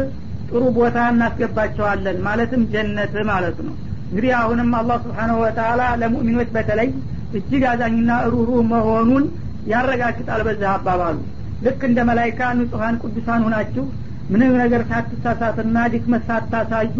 [0.49, 3.75] ጥሩ ቦታ እናስገባቸዋለን። ማለትም ጀነት ማለት ነው።
[4.09, 6.89] እንግዲህ አሁንም አላህ ስብሓናሁ ወተላ ለሙእሚኖች በተለይ
[7.37, 9.23] እጅግ አዛኝና ሩህሩህ መሆኑን
[9.71, 11.17] ያረጋግጣል በዚህ አባባሉ።
[11.61, 13.85] ልክ እንደ መላይካ ንጹሀን ቅዱሳን ሁናችሁ
[14.29, 16.97] ምንም ነገር ሳትሳሳትና ድክመት ሳታሳዩ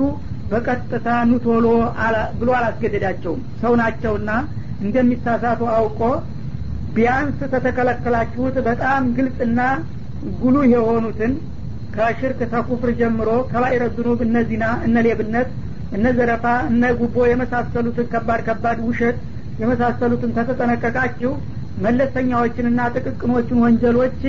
[0.51, 1.65] በቀጥታ ኑቶሎ
[2.39, 4.29] ብሎ አላስገደዳቸውም። ሰው ናቸውና
[4.81, 6.01] እንደሚሳሳቱ አውቆ
[6.97, 9.59] ቢያንስ ተተከለከላችሁት በጣም ግልጽና
[10.39, 11.33] ጉሉህ የሆኑትን
[11.95, 15.49] ከሽርክ ተኩፍር ጀምሮ ከባይረ ዙኑብ እነ ዚና እነ ሌብነት
[15.97, 19.17] እነ ዘረፋ እነ ጉቦ የመሳሰሉትን ከባድ ከባድ ውሸት
[19.61, 21.31] የመሳሰሉትን ከተጠነቀቃችሁ
[21.85, 24.21] መለስተኛዎችንና ጥቅቅኖችን ወንጀሎች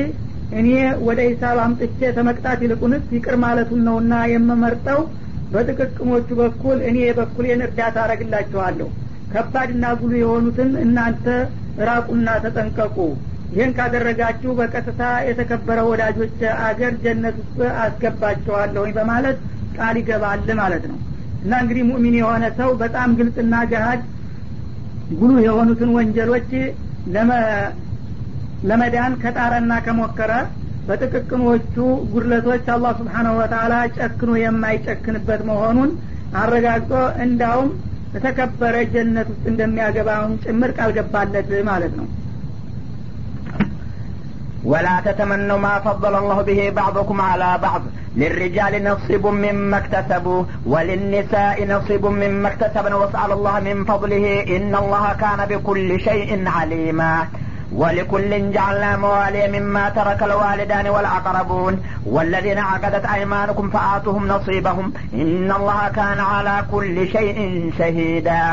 [0.58, 0.68] እኔ
[1.06, 5.00] ወደ ሂሳብ አምጥቼ ተመቅጣት ይልቁንስ ይቅር ማለቱን ነውና የምመርጠው።
[5.52, 8.88] በጥቅቅኖቹ በኩል እኔ የበኩሌን እርዳታ አረግላችኋለሁ
[9.32, 11.26] ከባድና ጉሉ የሆኑትን እናንተ
[11.86, 12.96] ራቁና ተጠንቀቁ።
[13.52, 19.38] ይህን ካደረጋችሁ በቀጥታ የተከበረ ወዳጆች አገር ጀነት ውስጥ አስገባቸዋለሁኝ በማለት
[19.74, 20.98] ቃል ይገባል ማለት ነው።
[21.42, 24.02] እና እንግዲህ ሙእሚን የሆነ ሰው በጣም ግልጽና ገሀድ
[25.12, 26.50] ጉሉ የሆኑትን ወንጀሎች
[28.62, 30.32] ለመዳን ከጣረና ከሞከረ
[30.86, 31.74] በጥቅቅኖቹ
[32.12, 35.90] ጉድለቶች አላህ ስብሓናሁ ወተላ ጨክኖ የማይጨክንበት መሆኑን
[36.34, 36.92] አረጋግጦ
[37.24, 37.68] እንዳውም
[38.15, 42.09] የተከበረ ጀነት ውስጥ እንደሚያገባውን ጭምር ቃል ገባለት ማለት ነው
[44.71, 47.81] ولا تتمنوا ما فضل الله به بعضكم على بعض
[48.17, 55.39] للرجال نصيب مما اكتسبوا وللنساء نصيب مما اكتسبن واسأل الله من فضله إن الله كان
[55.51, 57.13] بكل شيء عليما
[57.71, 61.73] ولكل جعلنا موالي مما ترك الوالدان والأقربون
[62.05, 67.37] والذين عقدت أيمانكم فآتوهم نصيبهم إن الله كان على كل شيء
[67.77, 68.43] شهيدا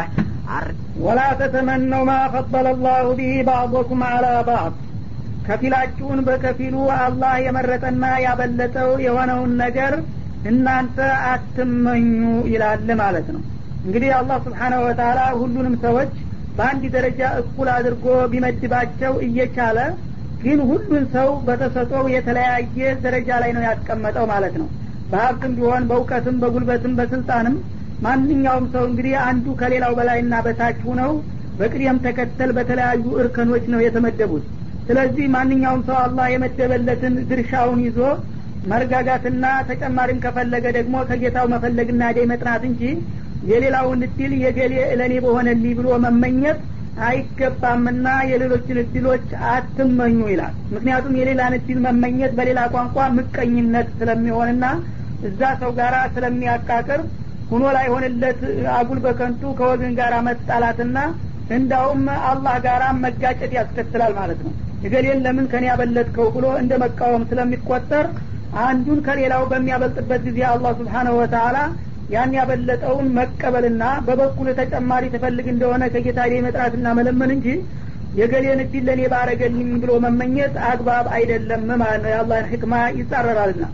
[1.00, 4.72] ولا تتمنوا ما فضل الله به بعضكم على بعض
[5.46, 9.92] ከፊላችሁን በከፊሉ አላህ የመረጠና ያበለጠው የሆነውን ነገር
[10.50, 10.98] እናንተ
[11.30, 12.20] አትመኙ
[12.52, 13.42] ይላል ማለት ነው
[13.86, 16.12] እንግዲህ አላህ ስብሓናሁ ወተላ ሁሉንም ሰዎች
[16.57, 19.79] በአንድ ደረጃ እኩል አድርጎ ቢመድባቸው እየቻለ
[20.39, 24.67] ግን ሁሉን ሰው በተሰጠው የተለያየ ደረጃ ላይ ነው ያስቀመጠው ማለት ነው።
[25.09, 27.55] በሀብትም ቢሆን በእውቀትም በጉልበትም በስልጣንም
[28.01, 31.11] ማንኛውም ሰው እንግዲህ አንዱ ከሌላው በላይና በታች ሁነው
[31.57, 34.45] በቅደም ተከተል በተለያዩ እርከኖች ነው የተመደቡት።
[34.87, 37.99] ስለዚህ ማንኛውም ሰው አላህ የመደበለትን ድርሻውን ይዞ
[38.63, 42.81] መረጋጋትና ተጨማሪም ከፈለገ ደግሞ ከጌታው መፈለግና ደይ መጥናት እንጂ
[43.45, 46.59] የሌላውን እድል የገሌ እለኔ በሆነልኝ ብሎ መመኘት
[47.05, 54.65] አይገባምና የሌሎችን እድሎች አትመኙ ይላል። ምክንያቱም የሌላን እድል መመኘት በሌላ ቋንቋ ምቀኝነት ስለሚሆንና
[55.27, 57.01] እዛ ሰው ጋር ስለሚያቃቅር
[57.49, 58.39] ሁኖ ላይሆንለት
[58.75, 60.97] አጉል በከንቱ ከወገን ጋር መጣላትና
[61.49, 64.53] እንዳውም አላህ ጋር መጋጨት ያስከትላል ማለት ነው።
[64.85, 68.07] እገሌን ለምን ከኔ ያበለጥከው ብሎ እንደ መቃወም ስለሚቆጠር
[68.63, 71.57] አንዱን ከሌላው በሚያበልጥበት ጊዜ አላህ ስብሓነሁ ወተላ
[72.09, 77.47] ያን ያበለጠውን መቀበልና በበኩል ተጨማሪ ትፈልግ እንደሆነ ከጌታ ላይ መጥራትና መለመን እንጂ
[78.19, 83.65] የገሌን እድል ለእኔ ባረገልኝ ብሎ መመኘት አግባብ አይደለም ማለት ነው። የአላህን ህክማ ይጻረራልና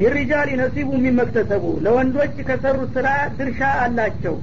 [0.00, 4.36] ሊሪጃል ነሲቡ የሚመክተሰቡ ለወንዶች ከሰሩት ስራ ድርሻ አላቸው።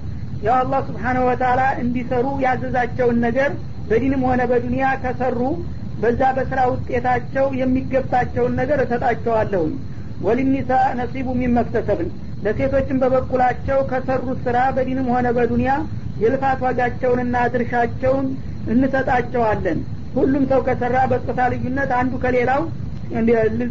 [0.46, 3.52] ያው አላህ ስብሓነሁ ወተላ እንዲሰሩ ያዘዛቸውን ነገር
[3.90, 5.40] በዲንም ሆነ በዱንያ ከሰሩ
[6.02, 9.74] በዛ በስራ ውጤታቸው የሚገባቸውን ነገር እሰጣቸዋለሁኝ።
[10.26, 12.10] ወሊኒሳ ነሲቡ የሚመክተሰብን
[12.46, 15.72] ለሴቶችም በበኩላቸው ከሰሩት ስራ በዲንም ሆነ በዱንያ
[16.18, 18.26] የልፋት ዋጋቸውንና ድርሻቸውን
[18.74, 19.80] እንሰጣቸዋለን።
[20.16, 22.62] ሁሉም ሰው ከሰራ በጾታ ልዩነት አንዱ ከሌላው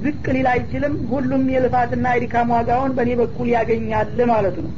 [0.03, 4.73] ዝቅ ሊል አይችልም። ሁሉም የልፋትና የድካም ዋጋውን በእኔ በኩል ያገኛል ማለት ነው።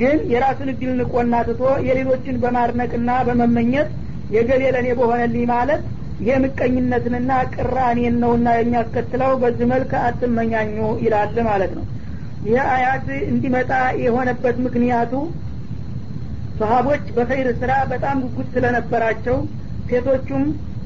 [0.00, 3.88] ግን የራሱን እድል ንቆና ትቶ የሌሎችን በማድነቅና በመመኘት
[4.30, 5.82] የገሌ ለእኔ በሆነልኝ ማለት
[6.20, 10.74] ይሄ ምቀኝነትንና ቅራኔን ነውና የሚያስከትለው በዚህ መልክ አትመኛኙ
[11.04, 11.84] ይላል ማለት ነው
[12.40, 13.70] ይህ አያት እንዲመጣ
[14.04, 15.12] የሆነበት ምክንያቱ
[16.58, 19.36] ሰሀቦች በኸይር ስራ በጣም ጉጉት ስለነበራቸው
[19.88, 20.44] ሴቶቹም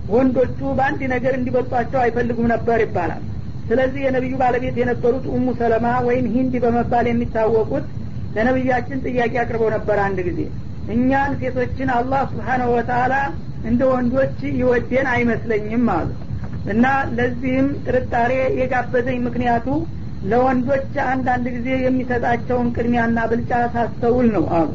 [0.09, 3.23] ወንዶቹ በአንድ ነገር እንዲበልጧቸው አይፈልጉም ነበር ይባላል።
[3.69, 7.87] ስለዚህ የነቢዩ ባለቤት የነበሩት ኡሙ ሰለማ ወይም ሂንድ በመባል የሚታወቁት
[8.35, 10.41] ለነቢያችን ጥያቄ አቅርበው ነበር አንድ ጊዜ።
[10.89, 13.15] እኛን ሴቶችን አላህ ስብሓነሁ ወተላ
[13.65, 16.09] እንደ ወንዶች ይወደን አይመስለኝም አሉ።
[16.67, 16.85] እና
[17.17, 19.67] ለዚህም ጥርጣሬ የጋበዘኝ ምክንያቱ
[20.31, 24.71] ለወንዶች አንዳንድ ጊዜ የሚሰጣቸውን ቅድሚያና ብልጫ ሳስተውል ነው አሉ።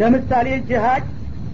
[0.00, 1.04] ለምሳሌ ጅሀድ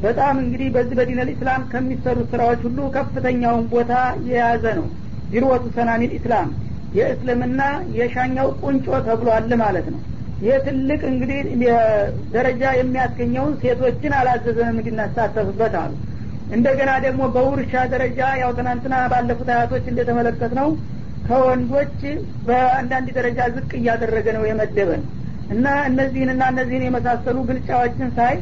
[0.02, 3.92] በጣም እንግዲህ በዚህ በዲነል ኢስላም ከሚሰሩ ስራዎች ሁሉ ከፍተኛውን ቦታ
[4.28, 4.86] የያዘ ነው።
[5.32, 6.48] ዚርወቱ ሰናኒል ኢስላም
[6.96, 7.60] የእስልምና
[7.98, 10.00] የሻኛው ቁንጮ ተብሏል ማለት ነው።
[10.44, 11.40] ይህ ትልቅ እንግዲህ
[12.34, 15.92] ደረጃ የሚያስገኘውን ሴቶችን አላዘዘንም እንዲናሳተፍበት አሉ።
[16.56, 20.68] እንደገና ደግሞ በውርሻ ደረጃ ያው ትናንትና ባለፉት አያቶች እንደተመለከት ነው
[21.26, 21.98] ከወንዶች
[22.46, 25.02] በአንዳንድ ደረጃ ዝቅ እያደረገ ነው የመደበን።
[25.52, 28.34] እና እነዚህንና እነዚህን የመሳሰሉ ግልጫዎችን ሳይ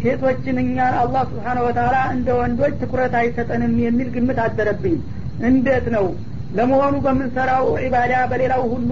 [0.00, 4.96] ሴቶችን እኛን አላህ ስብሓነ ወተላ እንደ ወንዶች ትኩረት አይሰጠንም የሚል ግምት አደረብኝ።
[5.48, 6.06] እንዴት ነው?
[6.56, 8.90] ለመሆኑ በምንሰራው ዒባዳ በሌላው ሁሉ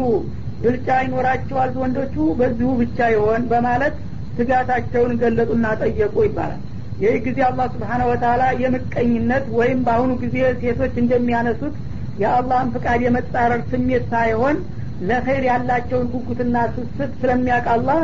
[0.63, 2.17] ብልጫ ይኖራቸዋል ወንዶቹ?
[2.39, 3.95] በዚሁ ብቻ ይሆን በማለት
[4.39, 6.61] ስጋታቸውን ገለጡና ጠየቁ ይባላል።
[6.99, 11.75] ይህ ጊዜ አላህ ስብሓነ ወተላ የምቀኝነት ወይም በአሁኑ ጊዜ ሴቶች እንደሚያነሱት
[12.16, 14.57] የአላህን ፍቃድ የመጻረር ስሜት ሳይሆን
[15.00, 18.00] ለኸይር ያላቸውን ጉጉትና ስስት ስለሚያውቅ አላህ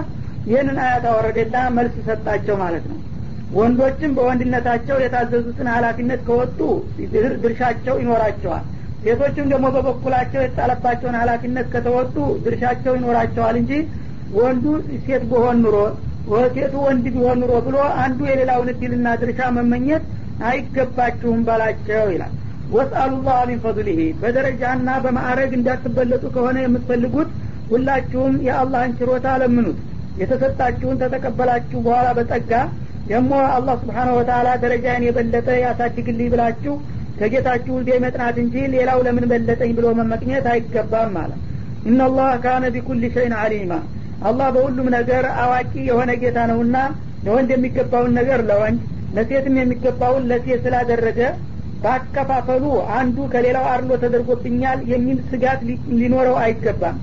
[0.46, 2.98] ይህንን አያት አወረደና መልስ ሰጣቸው ማለት ነው።
[3.50, 6.58] ወንዶችም በወንድነታቸው የታዘዙትን ሀላፊነት ከወጡ
[7.42, 8.64] ድርሻቸው ይኖራቸዋል።
[9.02, 13.72] ሴቶችም ደግሞ በበኩላቸው የተጣለባቸውን ሀላፊነት ከተወጡ ድርሻቸው ይኖራቸዋል እንጂ
[14.38, 14.64] ወንዱ
[15.06, 15.76] ሴት በሆን ኑሮ
[16.54, 20.04] ሴቱ ወንድ ቢሆን ኑሮ ብሎ አንዱ የሌላውን እድልና ድርሻ መመኘት
[20.50, 22.34] አይገባችሁም በላቸው ይላል
[22.70, 27.30] ወስአሉ ላህ ሚን ፈضሊህ በደረጃና በማዕረግ እንዳትበለጡ ከሆነ የምትፈልጉት
[27.70, 29.78] ሁላችሁም የአላህን ችሮታ ለምኑት።
[30.16, 32.52] የተሰጣችሁን ተተቀበላችሁ በኋላ በጸጋ
[33.06, 36.74] ደግሞ አላህ ስብሓነሁ ወተላ ደረጃን የበለጠ ያሳድግልኝ ብላችሁ
[37.18, 41.40] ከጌታችሁ ዜ መጥናት እንጂ ሌላው ለምን በለጠኝ ብሎ መመቅኘት አይገባም ማለት
[41.84, 43.72] ኢናላህ ካነ ቢኩል ሸይን አሊማ
[44.22, 46.76] አላህ በሁሉም ነገር አዋቂ የሆነ ጌታ ነውና
[47.26, 48.80] ለወንድ የሚገባውን ነገር ለወንድ
[49.16, 51.20] ለሴትም የሚገባውን ለሴት ስላደረገ
[51.84, 52.64] ባከፋፈሉ
[52.96, 55.60] አንዱ ከሌላው አርሎ ተደርጎብኛል የሚል ስጋት
[56.00, 56.96] ሊኖረው አይገባም።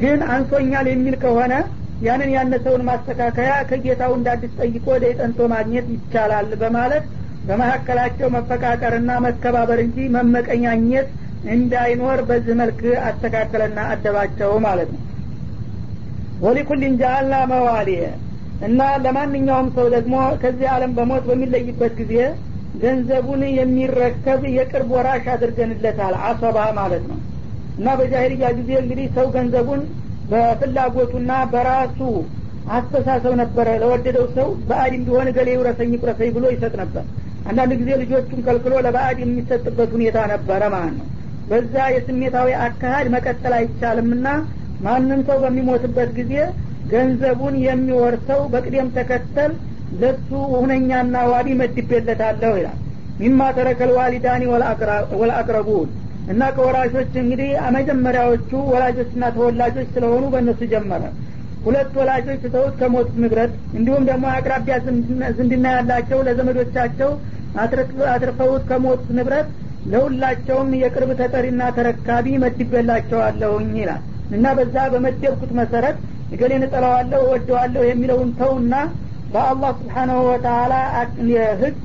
[0.00, 1.54] ግን አንሶኛል የሚል ከሆነ
[2.02, 7.04] ያንን ያነሰውን ማስተካከያ ከጌታው እንዳዲስ ጠይቆ ደይጠንቶ ማግኘት ይቻላል በማለት
[7.46, 11.08] በመካከላቸው መፈቃቀርና መከባበር እንጂ መመቀኛኘት
[11.52, 15.00] እንዳይኖር በዚህ መልክ አስተካከለና አደባቸው ማለት ነው።
[16.44, 18.04] ወሊኩልን ጃአልና መዋሊየ
[18.66, 22.14] እና ለማንኛውም ሰው ደግሞ ከዚህ ዓለም በሞት በሚለይበት ጊዜ
[22.80, 27.18] ገንዘቡን የሚረከብ የቅርብ ወራሽ አድርገንለታል። አሰባ ማለት ነው።
[27.78, 29.82] እና በጃሂልያ ጊዜ እንግዲህ ሰው ገንዘቡን
[30.32, 31.98] በፍላጎቱና በራሱ
[32.70, 37.04] አስተሳሰብ ነበረ። ለወደደው ሰው በአድ እንዲሆን ገሌ ውረሰኝ ቁረሰኝ ብሎ ይሰጥ ነበር።
[37.48, 41.06] አንዳንድ ጊዜ ልጆቹን ከልክሎ ለበአድ የሚሰጥበት ሁኔታ ነበረ ማለት ነው።
[41.48, 44.26] በዛ የስሜታዊ አካሃድ መቀጠል አይቻልምና
[44.80, 46.34] ማንም ሰው በሚሞትበት ጊዜ
[46.92, 49.52] ገንዘቡን የሚወርሰው በቅደም ተከተል
[49.94, 52.78] ለሱ ሁነኛና ዋቢ መድቤለታለሁ ይላል።
[53.18, 54.42] ሚማ ተረከል ዋሊዳኒ
[55.20, 55.90] ወልአቅረቡን
[56.26, 61.02] እና ከወራሾች እንግዲህ መጀመሪያዎቹ ወላጆችና ተወላጆች ስለሆኑ በእነሱ ጀመረ።
[61.64, 64.76] ሁለት ወላጆች ትተውት ከሞቱት ንብረት እንዲሁም ደግሞ አቅራቢያ
[65.36, 67.10] ዝንድና ያላቸው ለዘመዶቻቸው
[68.12, 69.48] አትርፈውት ከሞቱት ንብረት
[69.86, 75.96] ለሁላቸውም የቅርብ ተጠሪና ተረካቢ መድቤላቸዋለሁኝ ይላል። እና በዛ በመደብኩት መሰረት
[76.34, 78.74] እገሌን እጠላዋለሁ እወደዋለሁ የሚለውን ተውና
[79.32, 80.72] በአላህ ስብሓናሁ ወተላ
[81.62, 81.76] ህግ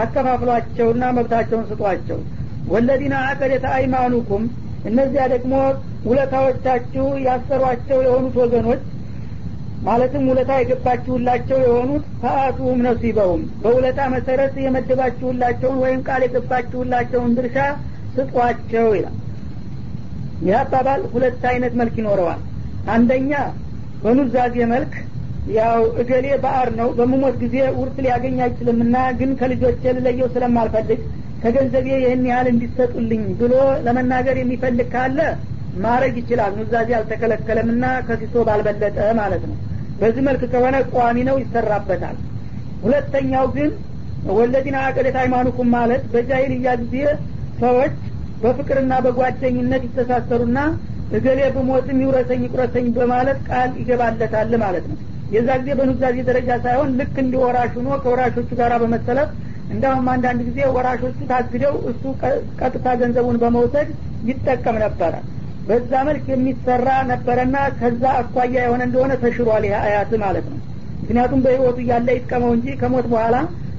[0.00, 2.18] አከፋፍሏቸውና መብታቸውን ስጧቸው።
[2.66, 4.44] ወለዚነ አቀደተ አይማኑኩም
[4.84, 5.54] እነዚያ ደግሞ
[6.04, 8.82] ውለታዎቻችሁ ያሰሯቸው የሆኑት ወገኖች
[9.82, 17.58] ማለትም ውለታ የገባችሁላቸው የሆኑት ፈአቱሁም ነሲበውም በውለታ መሰረት የመደባችሁላቸውን ወይም ቃል የገባችሁላቸውን ድርሻ
[18.16, 19.16] ስጧቸው ይላል።
[20.42, 22.42] ይህ አባባል ሁለት አይነት መልክ ይኖረዋል።
[22.92, 23.32] አንደኛ
[24.02, 24.92] በኑዛዜ መልክ
[25.54, 31.00] ያው እገሌ በአር ነው። በምሞት ጊዜ ውርስ ሊያገኝ አይችልምና ግን ከልጆቼ ልለየው ስለማልፈልግ
[31.42, 33.52] ከገንዘቤ ይህን ያህል እንዲሰጡልኝ ብሎ
[33.86, 35.18] ለመናገር የሚፈልግ ካለ
[35.84, 39.56] ማድረግ ይችላል። ኑዛዜ አልተከለከለምና ከሲሶ ባልበለጠ ማለት ነው።
[40.00, 42.16] በዚህ መልክ ከሆነ ቋሚ ነው ይሰራበታል።
[42.84, 43.70] ሁለተኛው ግን
[44.30, 46.96] ወለዲና አቀደት ሃይማኑኩም ማለት በጃሂልያ ጊዜ
[47.60, 47.94] ሰዎች
[48.42, 50.58] በፍቅርና በጓደኝነት ይተሳሰሩና
[51.16, 54.98] እገሌ ብሞትም ይውረሰኝ ይቁረሰኝ በማለት ቃል ይገባለታል ማለት ነው
[55.30, 59.30] የዛ ጊዜ በኑዛዜ ደረጃ ሳይሆን ልክ እንዲ ወራሽ ሆኖ ከወራሾቹ ጋር በመሰለፍ
[59.70, 62.02] እንዳሁም አንዳንድ ጊዜ ወራሾቹ ታግደው እሱ
[62.60, 63.88] ቀጥታ ገንዘቡን በመውሰድ
[64.22, 65.12] ይጠቀም ነበረ።
[65.66, 70.58] በዛ መልክ የሚሰራ ነበረና ከዛ አኳያ የሆነ እንደሆነ ተሽሯል ይህ አያት ማለት ነው።
[71.02, 73.36] ምክንያቱም በህይወቱ እያለ ይጥቀመው እንጂ ከሞት በኋላ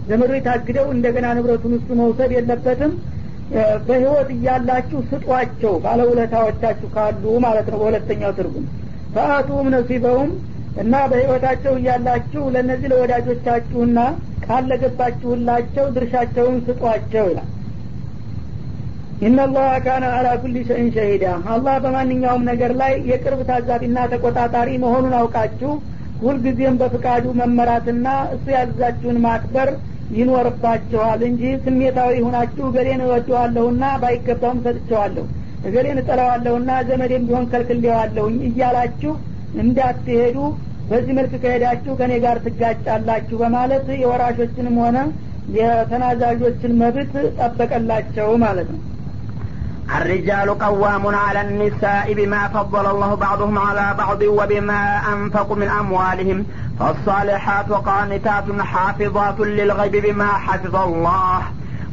[0.08, 2.94] ዘመዶች ታግደው እንደገና ንብረቱን እሱ መውሰድ የለበትም።
[3.88, 8.66] በህይወት እያላችሁ ስጧቸው ባለውለታዎቻችሁ ካሉ ማለት ነው በሁለተኛው ትርጉም።
[9.14, 10.30] ፈአቱም ነሲበውም
[10.76, 14.00] እና በህይወታቸው እያላችሁ ለእነዚህ ለወዳጆቻችሁና
[14.46, 17.50] ቃል ለገባችሁላቸው ድርሻቸውን ስጧቸው ይላል።
[19.22, 25.72] ኢነላህ ካነ አላ ኩሊ ሸይን ሸሂዳ። አላህ በማንኛውም ነገር ላይ የቅርብ ታዛቢና ተቆጣጣሪ መሆኑን አውቃችሁ
[26.22, 29.70] ሁልጊዜም በፍቃዱ መመራትና እሱ ያዛችሁን ማክበር
[30.12, 35.26] ይኖርባችኋል እንጂ ስሜታዊ ሁናችሁ ገሌን እወደዋለሁና ባይገባውም ሰጥቸዋለሁ
[35.64, 39.14] እገሌን እጠለዋለሁና ዘመዴም ቢሆን ከልክሌዋለሁኝ እያላችሁ
[39.65, 40.39] እንዳትሄዱ
[40.91, 44.99] በዚህ መልክ ከሄዳችሁ ከእኔ ጋር ትጋጫላችሁ በማለት የወራሾችንም ሆነ
[45.59, 48.83] የተናዛዦችን መብት ጠበቀላቸው ማለት ነው
[49.91, 56.39] الرجال قوامون على النساء بما فضل الله بعضهم على بعض وبما أنفقوا من أموالهم
[56.79, 61.41] فالصالحات قانتات حافظات للغيب بما حفظ الله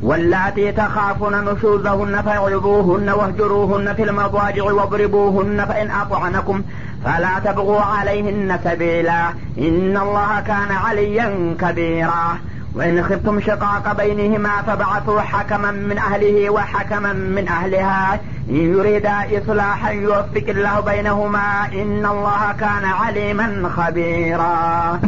[0.03, 6.63] واللاتي تخافون نشوزهن فعظوهن واهجروهن في المضاجع واضربوهن فإن أطعنكم
[7.05, 12.39] فلا تبغوا عليهن سبيلا إن الله كان عليا كبيرا.
[12.75, 18.21] وإن خفتم شقاق بينهما فابعثوا حكما من أهله وحكما من أهلها.
[18.51, 25.01] إن يريدا إصلاحا يوفق الله بينهما إن الله كان عليما خبيرا.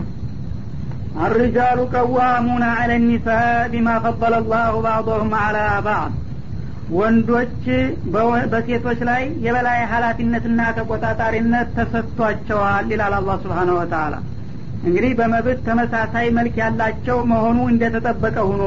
[1.22, 6.12] الرجال قوامون على النساء بما فضل الله بعضهم على بعض
[6.92, 7.62] ወንዶች
[8.52, 14.16] በሴቶች ላይ የበላይ ኃላፊነትና ተቆጣጣሪነት ተሰጥቷቸዋል ይላል አላህ ስብሓነ ወተአላ
[14.88, 18.64] እንግዲህ በመብት ተመሳሳይ መልክ ያላቸው መሆኑ እንደተጠበቀ ሁኖ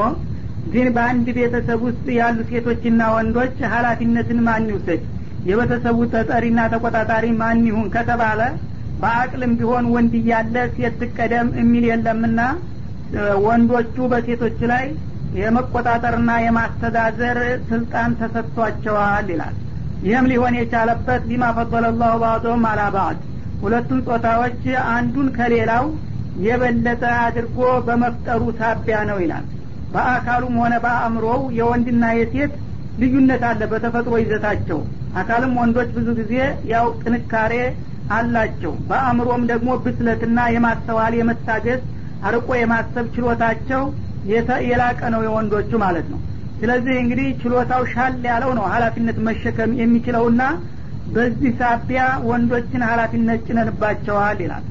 [0.75, 5.05] ግን በአንድ ቤተሰብ ውስጥ ያሉ ሴቶችና ወንዶች ኃላፊነትን ማን ይውሰድ
[5.51, 8.41] የቤተሰቡ ተጠሪና ተቆጣጣሪ ማን ይሁን ከተባለ
[9.02, 12.40] በአቅልም ቢሆን ወንድ እያለ ሴት ትቀደም የሚል የለምና
[13.46, 14.86] ወንዶቹ በሴቶች ላይ
[15.34, 17.38] የመቆጣጠርና የማስተዳደር
[17.70, 19.56] ስልጣን ተሰጥቷቸዋል ይላል።
[20.04, 21.86] ይህም ሊሆን የቻለበት ቢማ ፈضለ
[22.22, 22.82] ባዕዶም አላ
[23.64, 24.62] ሁለቱም ጾታዎች
[24.94, 25.86] አንዱን ከሌላው
[26.44, 29.46] የበለጠ አድርጎ በመፍጠሩ ሳቢያ ነው ይላል።
[29.94, 32.54] በአካሉም ሆነ በአእምሮው የወንድና የሴት
[32.98, 34.80] ልዩነት አለ በተፈጥሮ ይዘታቸው።
[35.16, 36.34] አካልም ወንዶች ብዙ ጊዜ
[36.72, 37.54] ያው ጥንካሬ
[38.12, 41.82] አላቸው። በአእምሮም ደግሞ ብስለትና የማስተዋል የመታገስ
[42.28, 43.82] አርቆ የማሰብ ችሎታቸው
[44.68, 46.20] የላቀ ነው የወንዶቹ ማለት ነው።
[46.60, 50.42] ስለዚህ እንግዲህ ችሎታው ሻል ያለው ነው ሀላፊነት መሸከም የሚችለውና
[51.08, 54.64] በዚህ ሳቢያ ወንዶችን ሀላፊነት ጭነንባቸዋል ይላል።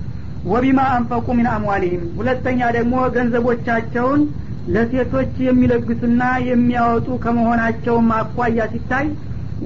[0.44, 4.22] ወቢማ አንፈቁ ሚን አምዋሊህም ሁለተኛ ደግሞ ገንዘቦቻቸውን
[4.66, 9.06] ለሴቶች የሚለግሱና የሚያወጡ ከመሆናቸውም አኳያ ሲታይ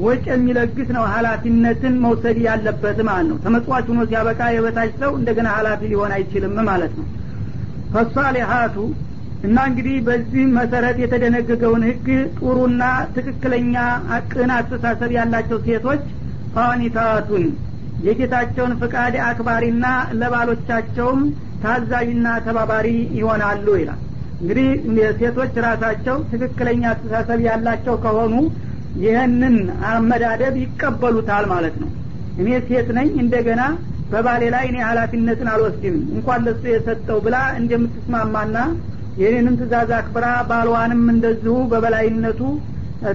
[0.03, 5.81] ወጭ የሚለግስ ነው ሀላፊነትን መውሰድ ያለበት ማለት ነው። ተመጽዋች ሆኖ ሲያበቃ የበታች ሰው እንደገና ሀላፊ
[5.93, 7.07] ሊሆን አይችልም ማለት ነው።
[7.95, 8.77] ፈሷሊሀቱ
[9.47, 12.07] እና እንግዲህ በዚህ መሰረት የተደነገገውን ህግ
[12.39, 12.83] ጥሩና
[13.17, 13.75] ትክክለኛ
[14.31, 16.03] ቅን አስተሳሰብ ያላቸው ሴቶች
[16.57, 17.45] ቃኒታቱን
[18.07, 19.87] የጌታቸውን ፍቃድ አክባሪና
[20.21, 21.21] ለባሎቻቸውም
[21.63, 24.01] ታዛዥና ተባባሪ ይሆናሉ ይላል።
[24.41, 24.67] እንግዲህ
[25.21, 28.35] ሴቶች ራሳቸው ትክክለኛ አስተሳሰብ ያላቸው ከሆኑ
[29.03, 29.57] ይህንን
[29.89, 31.91] አመዳደብ ይቀበሉታል ማለት ነው።
[32.41, 33.63] እኔ ሴት ነኝ እንደገና
[34.11, 38.57] በባሌ ላይ እኔ ሀላፊነትን አልወስድም። እንኳን ለሱ የሰጠው ብላ እንደምትስማማና
[39.21, 42.41] የኔንም ትእዛዝ አክብራ ባልዋንም እንደዚሁ በበላይነቱ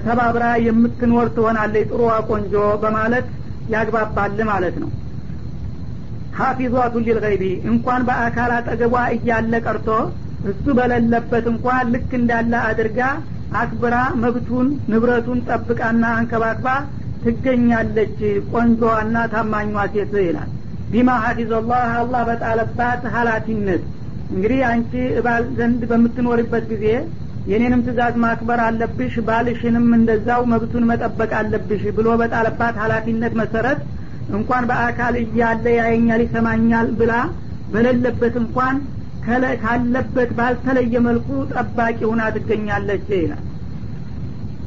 [0.05, 3.27] ተባብራ የምትኖር ትሆናለች ጥሩዋ ቆንጆ በማለት
[3.73, 4.89] ያግባባል ማለት ነው።
[6.39, 9.87] ሀፊዟቱ ሊልገይቢ እንኳን በአካል አጠገቧ እያለ ቀርቶ
[10.51, 12.99] እሱ በሌለበት እንኳን ልክ እንዳለ አድርጋ
[13.59, 16.67] አክብራ መብቱን ንብረቱን ጠብቃና አንከባክባ
[17.23, 18.19] ትገኛለች
[18.51, 20.49] ቆንጆዋና ታማኟ ሴት ይላል።
[20.91, 23.83] ቢማ ሀፊዘላህ አላህ በጣለባት ሀላፊነት
[24.31, 24.91] እንግዲህ አንቺ
[25.25, 26.85] ባል ዘንድ በምትኖርበት ጊዜ
[27.51, 33.79] የኔንም ትእዛዝ ማክበር አለብሽ ባልሽንም እንደዛው መብቱን መጠበቅ አለብሽ ብሎ በጣለባት ሀላፊነት መሰረት
[34.37, 37.13] እንኳን በአካል እያለ ያየኛል ይሰማኛል ብላ
[37.73, 38.75] በሌለበት እንኳን
[39.25, 43.43] ካለበት ባልተለየ መልኩ ጠባቂ ሁና ትገኛለች ይላል።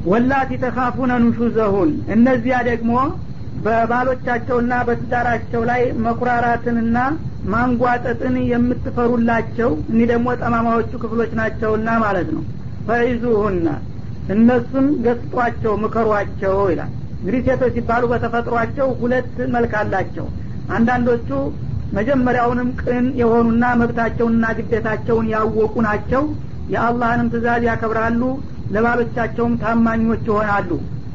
[0.07, 2.93] ወላቲ ተካፉነ ኑሹዘሁን እነዚያ ደግሞ
[3.65, 6.97] በባሎቻቸውና በትዳራቸው ላይ መኩራራትንና
[7.53, 12.43] ማንጓጠጥን የምትፈሩላቸው እኒህ ደግሞ ጠማማዎቹ ክፍሎች ናቸውና ማለት ነው።
[12.89, 13.67] ፈይዙሁና
[14.35, 20.27] እነሱን ገስጧቸው ምከሯቸው ይላል። እንግዲህ ሴቶች ሲባሉ በተፈጥሯቸው ሁለት መልክ አላቸው።
[20.77, 21.29] አንዳንዶቹ
[21.97, 26.23] መጀመሪያውንም ቅን የሆኑና መብታቸውንና ግዴታቸውን ያወቁ ናቸው።
[26.69, 28.23] የአላህንም ትእዛዝ ያከብራሉ
[28.75, 30.71] ለባሎቻቸውም ታማኞች ይሆናሉ።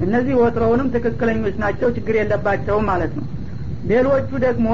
[0.06, 3.26] እነዚህ ወትሮውንም ትክክለኞች ናቸው ችግር የለባቸውም ማለት ነው።
[3.90, 4.68] ሌሎቹ ደግሞ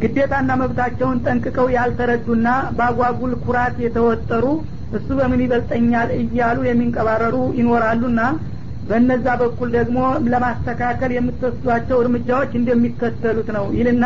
[0.00, 4.44] ግዴታና መብታቸውን ጠንቅቀው ያልተረዱና በአጓጉል ኩራት የተወጠሩ
[4.96, 8.20] እሱ በምን ይበልጠኛል እያሉ የሚንቀባረሩ ይኖራሉና
[8.88, 9.98] በነዛ በኩል ደግሞ
[10.32, 14.04] ለማስተካከል የምትወስዷቸው እርምጃዎች እንደሚከተሉት ነው ይልና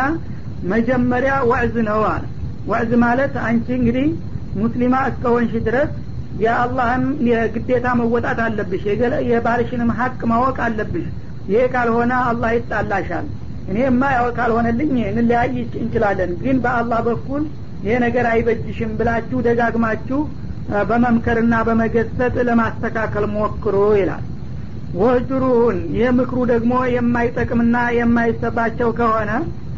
[0.69, 2.23] መጀመሪያ ወዕዝ ነው አለ።
[2.65, 4.07] ወዕዝ ማለት አንቺ እንግዲህ
[4.55, 5.91] ሙስሊማ እስከሆንሽ ድረስ
[6.35, 7.03] የአላህን
[7.55, 8.83] ግዴታ መወጣት አለብሽ
[9.31, 11.07] የባልሽንም ሀቅ ማወቅ አለብሽ።
[11.47, 13.25] ይሄ ካልሆነ አላህ ይጣላሻል።
[13.67, 15.49] እኔማ ያው ካልሆነልኝ እንለያይ
[15.81, 17.43] እንችላለን። ግን በአላህ በኩል
[17.83, 20.19] ይሄ ነገር አይበጅሽም ብላችሁ ደጋግማችሁ
[20.89, 24.25] በመምከርና በመገሰጥ ለማስተካከል ሞክሮ ይላል።
[25.01, 29.31] ወጅሩሁን ይህ ምክሩ ደግሞ የማይጠቅምና የማይሰባቸው ከሆነ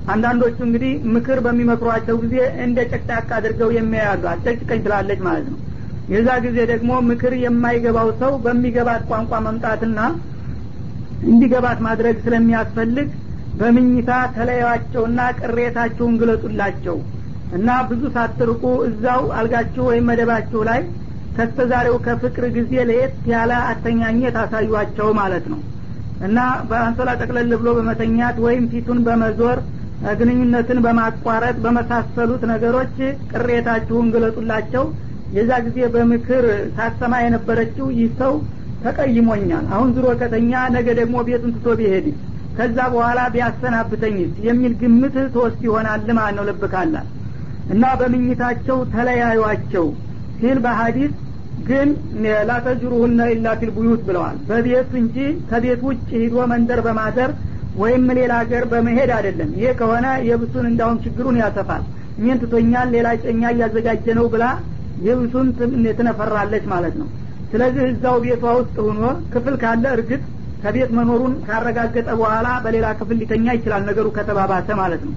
[0.07, 5.59] አንዳንዶቹ እንግዲህ ምክር በሚመክሯቸው ጊዜ እንደ ጨቅጫቃ አድርገው የሚያያሉ አጨቅጭቀኝ ትላለች ማለት ነው።
[6.13, 9.99] የዛ ጊዜ ደግሞ ምክር የማይገባው ሰው በሚገባት ቋንቋ መምጣትና
[11.27, 13.09] እንዲገባት ማድረግ ስለሚያስፈልግ
[13.59, 16.97] በምኝታ ተለያቸውና ቅሬታችሁን ግለጡላቸው
[17.57, 20.81] እና ብዙ ሳትርቁ እዛው አልጋችሁ ወይም መደባችሁ ላይ
[21.37, 25.61] ከስተዛሬው ከፍቅር ጊዜ ለየት ያለ አተኛኘት አሳዩቸው ማለት ነው።
[26.27, 26.39] እና
[26.69, 29.59] በአንሶላ ጠቅለል ብሎ በመተኛት ወይም ፊቱን በመዞር
[30.13, 32.95] ግንኙነትን በማቋረጥ በመሳሰሉት ነገሮች
[33.31, 34.83] ቅሬታችሁን ግለጡላቸው።
[35.31, 36.45] የዛ ጊዜ በምክር
[36.75, 38.33] ሳሰማ የነበረችው ይህ ሰው
[38.83, 42.07] ተቀይሞኛል። አሁን ዝሮ ከተኛ ነገ ደግሞ ቤቱን ትቶ ቢሄድ
[42.57, 47.07] ከዛ በኋላ ቢያሰናብተኝስ የሚል ግምት ተወስድ ይሆናል ማለት ነው። ልብ ካላት
[47.73, 49.85] እና በምኝታቸው ተለያዩቸው
[50.39, 51.13] ሲል በሀዲስ
[51.63, 51.89] ግን
[52.49, 53.71] ላተጅሩሁነ ኢላ ፊል
[54.05, 55.17] ብለዋል። በቤቱ እንጂ
[55.49, 57.31] ከቤት ውጭ ሂዶ መንደር በማደር
[57.81, 61.83] ወይም ሌላ ሀገር በመሄድ አይደለም። ይሄ ከሆነ የብሱን እንዳሁም ችግሩን ያሰፋል።
[62.19, 64.45] እኔን ትቶኛል ሌላ ጨኛ እያዘጋጀ ነው ብላ
[65.07, 65.47] የብሱን
[65.97, 67.07] ትነፈራለች ማለት ነው።
[67.51, 69.01] ስለዚህ እዛው ቤቷ ውስጥ ሆኖ
[69.33, 70.21] ክፍል ካለ እርግጥ
[70.63, 75.15] ከቤት መኖሩን ካረጋገጠ በኋላ በሌላ ክፍል ሊተኛ ይችላል ነገሩ ከተባባሰ ማለት ነው።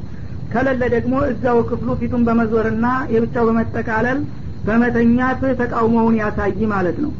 [0.53, 4.19] ከሌለ ደግሞ እዛው ክፍሉ ፊቱን በመዞርና የብቻው በመጠቃለል
[4.67, 7.13] በመተኛት ተቃውሞውን ያሳይ ማለት ነው።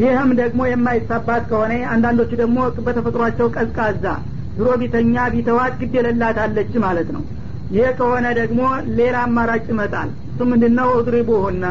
[0.00, 4.04] ይህም ደግሞ የማይሳባት ከሆነ አንዳንዶቹ ደግሞ በተፈጥሯቸው ቀዝቃዛ
[4.60, 7.22] ድሮ ቢተኛ ቢተዋት ግድ የሌላታለች ማለት ነው።
[7.70, 8.60] ይህ ከሆነ ደግሞ
[8.98, 10.88] ሌላ አማራጭ ይመጣል። እሱ ምንድነው?
[11.00, 11.64] እድሪቡሁና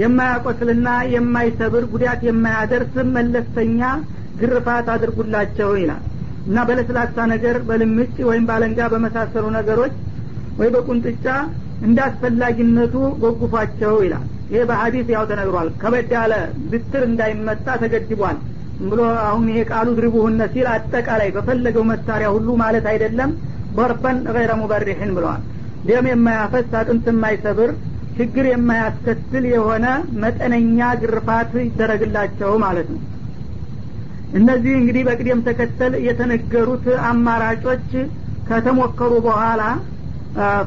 [0.00, 3.80] የማያቆስልና የማይሰብር ጉዳት የማያደርስ መለስተኛ
[4.40, 6.02] ግርፋት አድርጉላቸው ይላል።
[6.46, 9.94] እና በለስላሳ ነገር በልምጭ ወይም ባለንጋ በመሳሰሉ ነገሮች
[10.58, 11.26] ወይ በቁንጥጫ
[11.86, 11.98] እንደ
[13.22, 16.34] ጎጉፏቸው ይላል። ይሄ በሀዲስ ያው ተነግሯል። ከበድ ያለ
[16.70, 18.36] ብትር እንዳይመታ ተገድቧል
[18.82, 23.30] ብሎ አሁን ይሄ ቃሉ ድሪቡሁነ ሲል አጠቃላይ በፈለገው መሳሪያ ሁሉ ማለት አይደለም
[23.76, 25.42] በርበን ገይረ ሙበሪሕን ብለዋል።
[25.88, 27.70] ደም የማያፈስ አጥንት የማይሰብር
[28.16, 29.86] ችግር የማያስከትል የሆነ
[30.22, 33.02] መጠነኛ ግርፋት ይደረግላቸው ማለት ነው።
[34.38, 37.90] እነዚህ እንግዲህ በቅደም ተከተል የተነገሩት አማራጮች
[38.48, 39.62] ከተሞከሩ በኋላ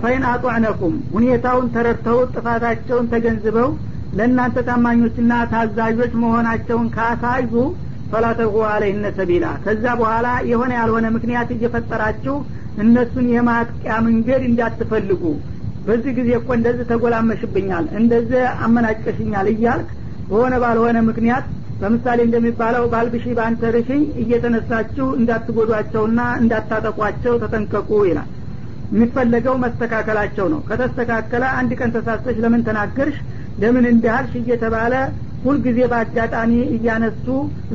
[0.03, 3.70] ፈይን አጧዕነኩም ሁኔታውን ተረድተው ጥፋታቸውን ተገንዝበው
[4.18, 7.51] ለእናንተ ታማኞችና ታዛዦች መሆናቸውን ካሳዩ
[8.12, 12.36] ፈላተጉ አለይነ ሰቢላ። ከዛ በኋላ የሆነ ያልሆነ ምክንያት እየፈጠራችሁ
[12.84, 15.24] እነሱን የማጥቂያ መንገድ እንዳትፈልጉ።
[15.86, 19.89] በዚህ ጊዜ እኮ እንደዚህ ተጎላመሽብኛል እንደዚህ አመናጨሽኛል እያልክ
[20.30, 21.45] በሆነ ባልሆነ ምክንያት
[21.82, 28.30] ለምሳሌ እንደሚባለው ባልብሺ በአንተ ርሽኝ እየተነሳችሁ እንዳትጎዷቸውና እንዳታጠቋቸው ተጠንቀቁ ይላል።
[28.91, 33.18] የሚፈለገው መስተካከላቸው ነው። ከተስተካከለ አንድ ቀን ተሳስተሽ ለምን ተናገርሽ?
[33.62, 34.93] ለምን እንዳልሽ እየተባለ
[35.44, 37.26] ሁልጊዜ በአጋጣሚ እያነሱ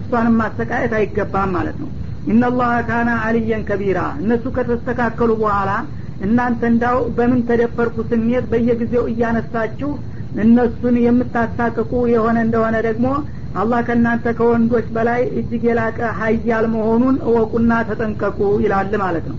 [0.01, 1.91] እሷንም ማሰቃየት አይገባም ማለት ነው።
[2.27, 5.71] ኢነላህ ካነ አልየን ከቢራ። እነሱ ከተስተካከሉ በኋላ
[6.25, 9.91] እናንተ እንዳው በምን ተደፈርኩ ስሜት በየጊዜው እያነሳችሁ
[10.43, 13.09] እነሱን የምታሳቅቁ የሆነ እንደሆነ ደግሞ
[13.55, 19.39] አላህ ከእናንተ ከወንዶች በላይ እጅግ የላቀ ሀያል መሆኑን እወቁና ተጠንቀቁ ይላል ማለት ነው።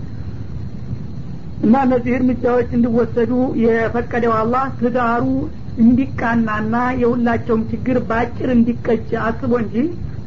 [1.66, 3.32] እና እነዚህ እርምጃዎች እንዲወሰዱ
[3.64, 5.24] የፈቀደው አላህ ትዳሩ
[5.76, 9.76] እንዲቃናና የሁላቸውም ችግር በአጭር እንዲቀጭ አስቦ እንጂ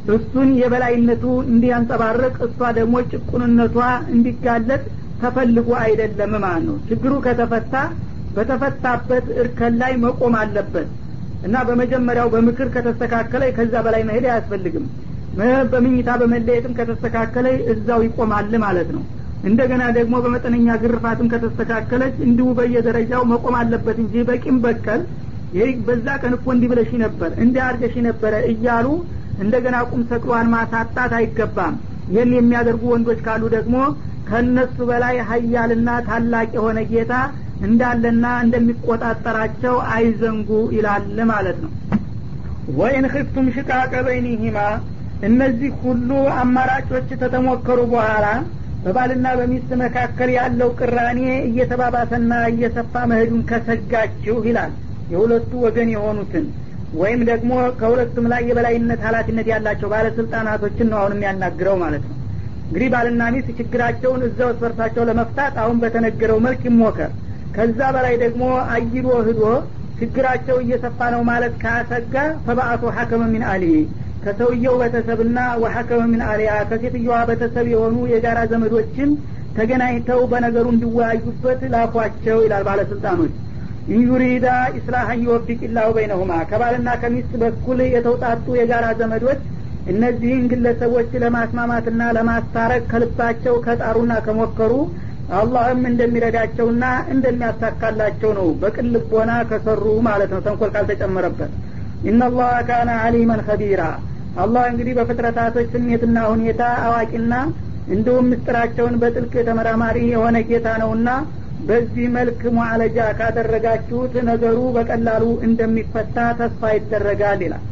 [0.08, 3.78] እሱን የበላይነቱ እንዲያንጸባርቅ እሷ ደግሞ ጭቁንነቷ
[4.14, 4.84] እንዲጋለጥ
[5.20, 7.76] ተፈልጎ አይደለም ማለት ነው። ችግሩ ከተፈታ
[8.36, 10.90] በተፈታበት እርከን ላይ መቆም አለበት
[11.44, 14.86] እና በመጀመሪያው በምክር ከተስተካከለ ከዛ በላይ መሄድ አያስፈልግም።
[15.72, 19.04] በምኝታ በመለየትም ከተስተካከለ እዛው ይቆማል ማለት ነው።
[19.44, 25.02] እንደገና ደግሞ በመጠነኛ ግርፋትም ከተስተካከለች እንዲሁ በየደረጃው መቆም አለበት እንጂ በቂም በቀል
[25.56, 28.88] ይህ በዛ ቀን እኮ እንዲህ ብለሽ ነበር እንዲህ አርገሽ ነበረ እያሉ
[29.44, 31.76] እንደገና ቁም ሰቅሏን ማሳጣት አይገባም።
[32.12, 33.76] ይህን የሚያደርጉ ወንዶች ካሉ ደግሞ
[34.30, 37.14] ከእነሱ በላይ ሀያልና ታላቅ የሆነ ጌታ
[37.68, 41.72] እንዳለና እንደሚቆጣጠራቸው አይዘንጉ ይላል ማለት ነው።
[42.80, 44.58] ወይን ክፍቱም ሽቃቀ በይኒሂማ
[45.28, 46.10] እነዚህ ሁሉ
[46.42, 48.26] አማራጮች ከተሞከሩ በኋላ
[48.84, 54.72] በባልና በሚስት መካከል ያለው ቅራኔ እየተባባሰና እየሰፋ መሄዱን ከሰጋችሁ ይላል
[55.10, 56.46] የሁለቱ ወገን የሆኑትን
[56.94, 62.16] ወይም ደግሞ ከሁለቱም ላይ የበላይነት ሀላፊነት ያላቸው ባለስልጣናቶችን ነው አሁን የሚያናግረው ማለት ነው።
[62.64, 67.12] እንግዲህ ባልና ሚስት ችግራቸውን እዛው ስበርሳቸው ለመፍታት አሁን በተነገረው መልክ ይሞከር።
[67.56, 68.44] ከዛ በላይ ደግሞ
[68.74, 69.44] አይሎ ህዶ
[70.00, 73.74] ችግራቸው እየሰፋ ነው ማለት ካሰጋ ፈበአቱ ሐከመ ሚን አሊሂ
[74.24, 79.10] ከሰውየው ቤተሰብና ወሐከመ ሚን አሊያ ከሴትየዋ ቤተሰብ የሆኑ የጋራ ዘመዶችን
[79.58, 83.34] ተገናኝተው በነገሩ እንዲወያዩበት ላኳቸው ይላል ባለስልጣኖች
[83.88, 89.42] ኢንዩሪዳ ኢስላሀን ይወፊቅ ላሁ በይነሁማ። ከባልና ከሚስት በኩል የተውጣጡ የጋራ ዘመዶች
[89.86, 94.74] እነዚህን ግለሰቦች ለማስማማትና ለማስታረቅ ከልባቸው ከጣሩና ከሞከሩ
[95.32, 101.52] አላህም እንደሚረዳቸውና እንደሚያሳካላቸው ነው። በቅን ልቦና ከሰሩ ማለት ነው። ተንኮል ካልተጨመረበት።
[102.04, 103.82] ኢናላህ ካነ አሊመን ከቢራ
[104.36, 107.34] አላህ እንግዲህ በፍጥረታቶች ስሜትና ሁኔታ አዋቂና
[107.88, 111.10] እንዲሁም ምስጢራቸውን በጥልቅ ተመራማሪ የሆነ ጌታ ነውና
[111.60, 117.64] በዚህ መልክ ሙዓለጃ ካደረጋችሁት ነገሩ በቀላሉ እንደሚፈታ ተስፋ ይደረጋል ይላል።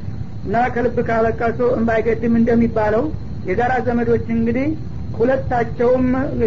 [0.45, 3.05] እና ከልብ ካለቀሱ እምባይገድም እንደሚባለው
[3.45, 4.67] የጋራ ዘመዶች እንግዲህ
[5.13, 6.05] ሁለታቸውም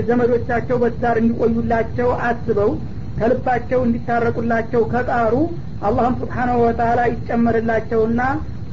[0.09, 2.71] ዘመዶቻቸው በትዳር እንዲቆዩላቸው አስበው
[3.19, 5.35] ከልባቸው እንዲታረቁላቸው ከጣሩ
[5.83, 8.23] አላህም ስብሓናሁ ወተላ ይጨመርላቸውና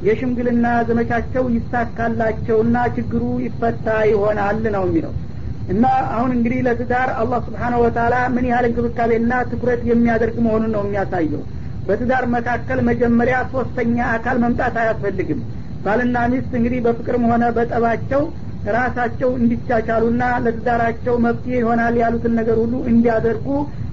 [0.02, 5.14] የሽምግልና ዘመቻቸው ይሳካላቸውና ችግሩ ይፈታ ይሆናል ነው የሚለው
[5.68, 11.42] እና አሁን እንግዲህ ለትዳር አላህ ስብሓናሁ ወተላ ምን ያህል እንክብካቤና ትኩረት የሚያደርግ መሆኑን ነው የሚያሳየው።
[11.86, 15.40] በትዳር መካከል መጀመሪያ ሶስተኛ አካል መምጣት አያስፈልግም።
[15.84, 18.22] ባልና ሚስት እንግዲህ በፍቅርም ሆነ በጠባቸው
[18.68, 23.46] ራሳቸው እንዲቻቻሉና ለትዳራቸው መፍትሄ ይሆናል ያሉትን ነገር ሁሉ እንዲያደርጉ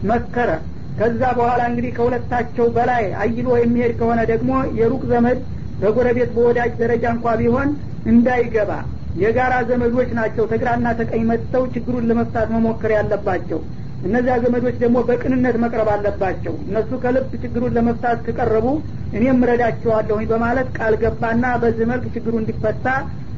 [0.09, 0.49] መከረ።
[0.97, 5.39] ከዛ በኋላ እንግዲህ ከሁለታቸው በላይ አይሎ የሚሄድ ከሆነ ደግሞ የሩቅ ዘመድ
[5.79, 7.69] በጎረቤት በወዳጅ ደረጃ እንኳ ቢሆን
[8.05, 8.71] እንዳይገባ
[9.15, 13.59] የጋራ ዘመዶች ናቸው። ተግራና ተቀኝ መጥተው ችግሩን ለመፍታት መሞከር ያለባቸው።
[14.03, 18.67] እነዚያ ዘመዶች ደግሞ በቅንነት መቅረብ አለባቸው። እነሱ ከልብ ችግሩን ለመፍታት ከቀረቡ
[19.13, 22.87] እኔም ረዳቸዋለሁኝ በማለት ቃል ገባና በዚህ መልክ ችግሩ እንዲፈታ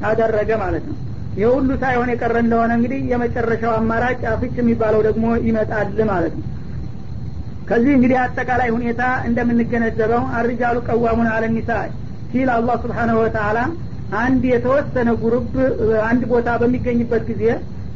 [0.02, 0.96] አደረገ ማለት ነው።
[1.36, 1.48] ይህ
[1.82, 6.46] ሳይሆን የቀረ እንደሆነ እንግዲህ የመጨረሻው አማራጭ አፍች የሚባለው ደግሞ ይመጣል ማለት ነው።
[7.68, 11.70] ከዚህ እንግዲህ አጠቃላይ ሁኔታ እንደምንገነዘበው አርጃሉ ቀዋሙን አለኒሳ
[12.30, 13.58] ሲል አላህ ስብሓናሁ ወተላ
[14.18, 15.48] አንድ የተወሰነ ጉሩብ
[16.08, 17.44] አንድ ቦታ በሚገኝበት ጊዜ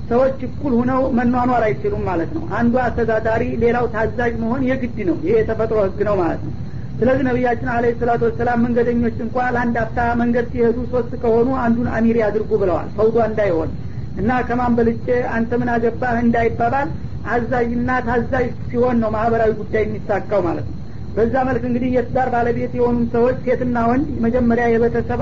[0.09, 5.35] ሰዎች እኩል ሁነው መኗኗር አይችሉም ማለት ነው። አንዱ አስተዳዳሪ ሌላው ታዛዥ መሆን የግድ ነው። ይሄ
[5.39, 6.53] የተፈጥሮ ህግ ነው ማለት ነው።
[6.99, 12.19] ስለዚህ ነቢያችን አለ ሰላቱ ወሰላም መንገደኞች እንኳ ለአንድ አፍታ መንገድ ሲሄዱ ሶስት ከሆኑ አንዱን አሚር
[12.23, 13.71] ያድርጉ ብለዋል። ፈውዷ እንዳይሆን
[14.17, 15.07] እና ከማን በልጬ
[15.37, 16.89] አንተ ምን አገባህ እንዳይባባል
[17.33, 20.79] አዛዥና ታዛዥ ሲሆን ነው ማህበራዊ ጉዳይ የሚሳካው ማለት ነው
[21.17, 25.21] በዛ መልክ እንግዲህ የትዳር ባለቤት የሆኑ ሰዎች ሴትና ወንድ መጀመሪያ የቤተሰብ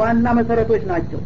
[0.00, 1.20] ዋና መሰረቶች ናቸው።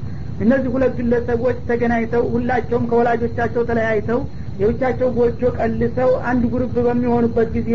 [0.44, 4.20] እነዚህ ሁለት ግለሰቦች ተገናኝተው ሁላቸውም ከወላጆቻቸው ተለያይተው
[4.60, 7.70] የብቻቸው ጎጆ ቀልሰው አንድ ጉርብ በሚሆኑበት ጊዜ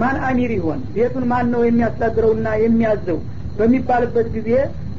[0.00, 0.80] ማን አሚር ይሆን?
[0.94, 3.18] ቤቱን ማን ነው የሚያስተዳድረውና የሚያዘው?
[3.58, 4.50] በሚባልበት ጊዜ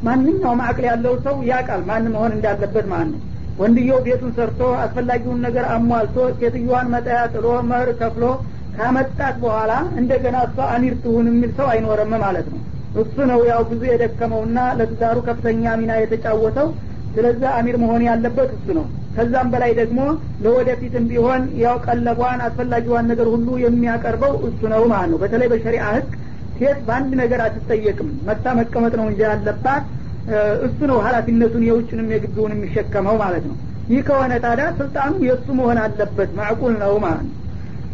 [0.08, 3.22] ማንኛውም አቅል ያለው ሰው ያቃል ማን መሆን እንዳለበት ማለት ነው።
[3.60, 8.26] ወንድየው ቤቱን ሰርቶ አስፈላጊውን ነገር አሟልቶ ሴትዮዋን መጠያ ጥሎ መህር ከፍሎ
[8.80, 12.60] ካመጣት በኋላ እንደገና እሷ አሚር ትሁን የሚል ሰው አይኖርም ማለት ነው።
[13.02, 16.68] እሱ ነው ያው ብዙ የደከመውና ለትዳሩ ከፍተኛ ሚና የተጫወተው።
[17.14, 20.00] ስለዛ አሚር መሆን ያለበት እሱ ነው። ከዛም በላይ ደግሞ
[20.44, 26.10] ለወደፊትም ቢሆን ያው ቀለቧን አስፈላጊዋን ነገር ሁሉ የሚያቀርበው እሱ ነው ማለት ነው። በተለይ በሸሪአ ህግ
[26.60, 29.84] ሴት በአንድ ነገር አትጠየቅም። መታ መቀመጥ ነው እንጂ ያለባት
[30.68, 33.58] እሱ ነው ሀላፊነቱን የውጭንም የግቢውን የሚሸከመው ማለት ነው።
[33.90, 37.36] ይህ ከሆነ ታዲያ ስልጣኑ የእሱ መሆን አለበት። ማዕቁል ነው ማለት ነው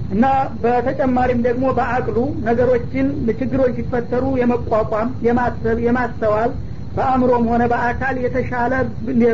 [0.10, 0.26] እና
[0.64, 3.08] በተጨማሪም ደግሞ በአቅሉ ነገሮችን
[3.39, 6.51] ችግሮች ሲፈጠሩ የመቋቋም የማሰብ የማስተዋል
[6.95, 8.74] በአእምሮም ሆነ በአካል የተሻለ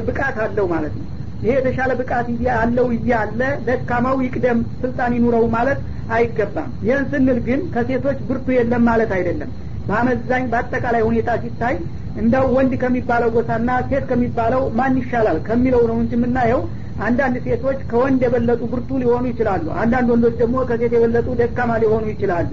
[0.07, 1.07] ብቃት አለው ማለት ነው።
[1.41, 5.79] ይሄ የተሻለ ብቃት አለው እያለ ደካማው ይቅደም ስልጣን ይኑረው ማለት
[6.15, 9.51] አይገባም። ይህን ስንል ግን ከሴቶች ብርቱ የለም ማለት አይደለም።
[9.87, 11.75] በአመዛኝ በአጠቃላይ ሁኔታ ሲታይ
[12.15, 16.61] እንደው ወንድ ከሚባለው ጎሳና ሴት ከሚባለው ማን ይሻላል ከሚለው ነው እንጂ የምናየው
[17.01, 22.49] አንዳንድ ሴቶች ከወንድ የበለጡ ብርቱ ሊሆኑ ይችላሉ። አንዳንድ ወንዶች ደግሞ ከሴት የበለጡ ደካማ ሊሆኑ ይችላሉ።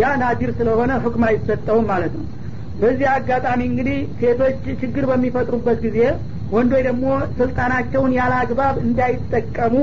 [0.00, 2.26] ያ ናዲር ስለሆነ ህክም አይሰጠውም ማለት ነው።
[2.80, 5.98] በዚህ አጋጣሚ እንግዲህ ሴቶች ችግር በሚፈጥሩበት ጊዜ
[6.52, 7.06] ወንዶች ደግሞ
[7.38, 9.74] ስልጣናቸውን ያለ አግባብ እንዳይጠቀሙ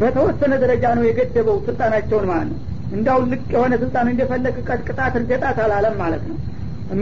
[0.00, 2.60] በተወሰነ ደረጃ ነው የገደበው ስልጣናቸውን ማለት ነው።
[2.92, 6.36] እንዳው ልቅ የሆነ ስልጣን እንደፈለግ ቀጥቅጣት እርገጣት አላለም ማለት ነው።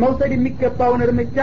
[0.01, 1.39] መውሰድ የሚገባውን እርምጃ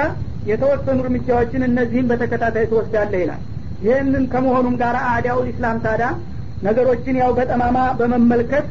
[0.48, 3.42] የተወሰኑ እርምጃዎችን እነዚህም በተከታታይ ትወስዳለህ ይላል
[3.82, 6.04] ይህንን ከመሆኑም ጋር አዲያው ኢስላም ታዳ
[6.62, 8.66] ነገሮችን ያው በጠማማ በመመልከት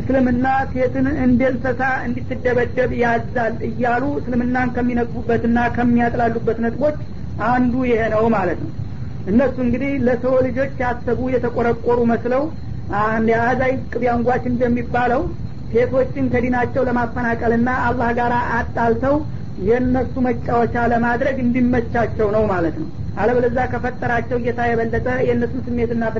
[0.00, 6.96] እስልምና ሴትን እንደ እንሰሳ እንድትደበደብ ያዛል እያሉ እስልምናን ከሚነቅፉበትና ከሚያጥላሉበት ነጥቦች
[7.50, 8.70] አንዱ ይሄ ነው ማለት ነው።
[9.30, 12.42] እነሱ እንግዲህ ለሰው ልጆች ያሰቡ የተቆረቆሩ መስለው
[13.30, 14.04] የአዛይ ቅቤ
[14.46, 15.22] እንደሚባለው
[15.72, 19.14] ሴቶችን ከዲናቸው ለማፈናቀልና አላህ ጋር አጣልተው
[19.68, 26.04] የእነሱ መጫወቻ ለማድረግ እንዲመቻቸው ነው ማለት ነው አለበለዛ ከፈጠራቸው ጌታ የበለጠ የእነሱን ስሜትና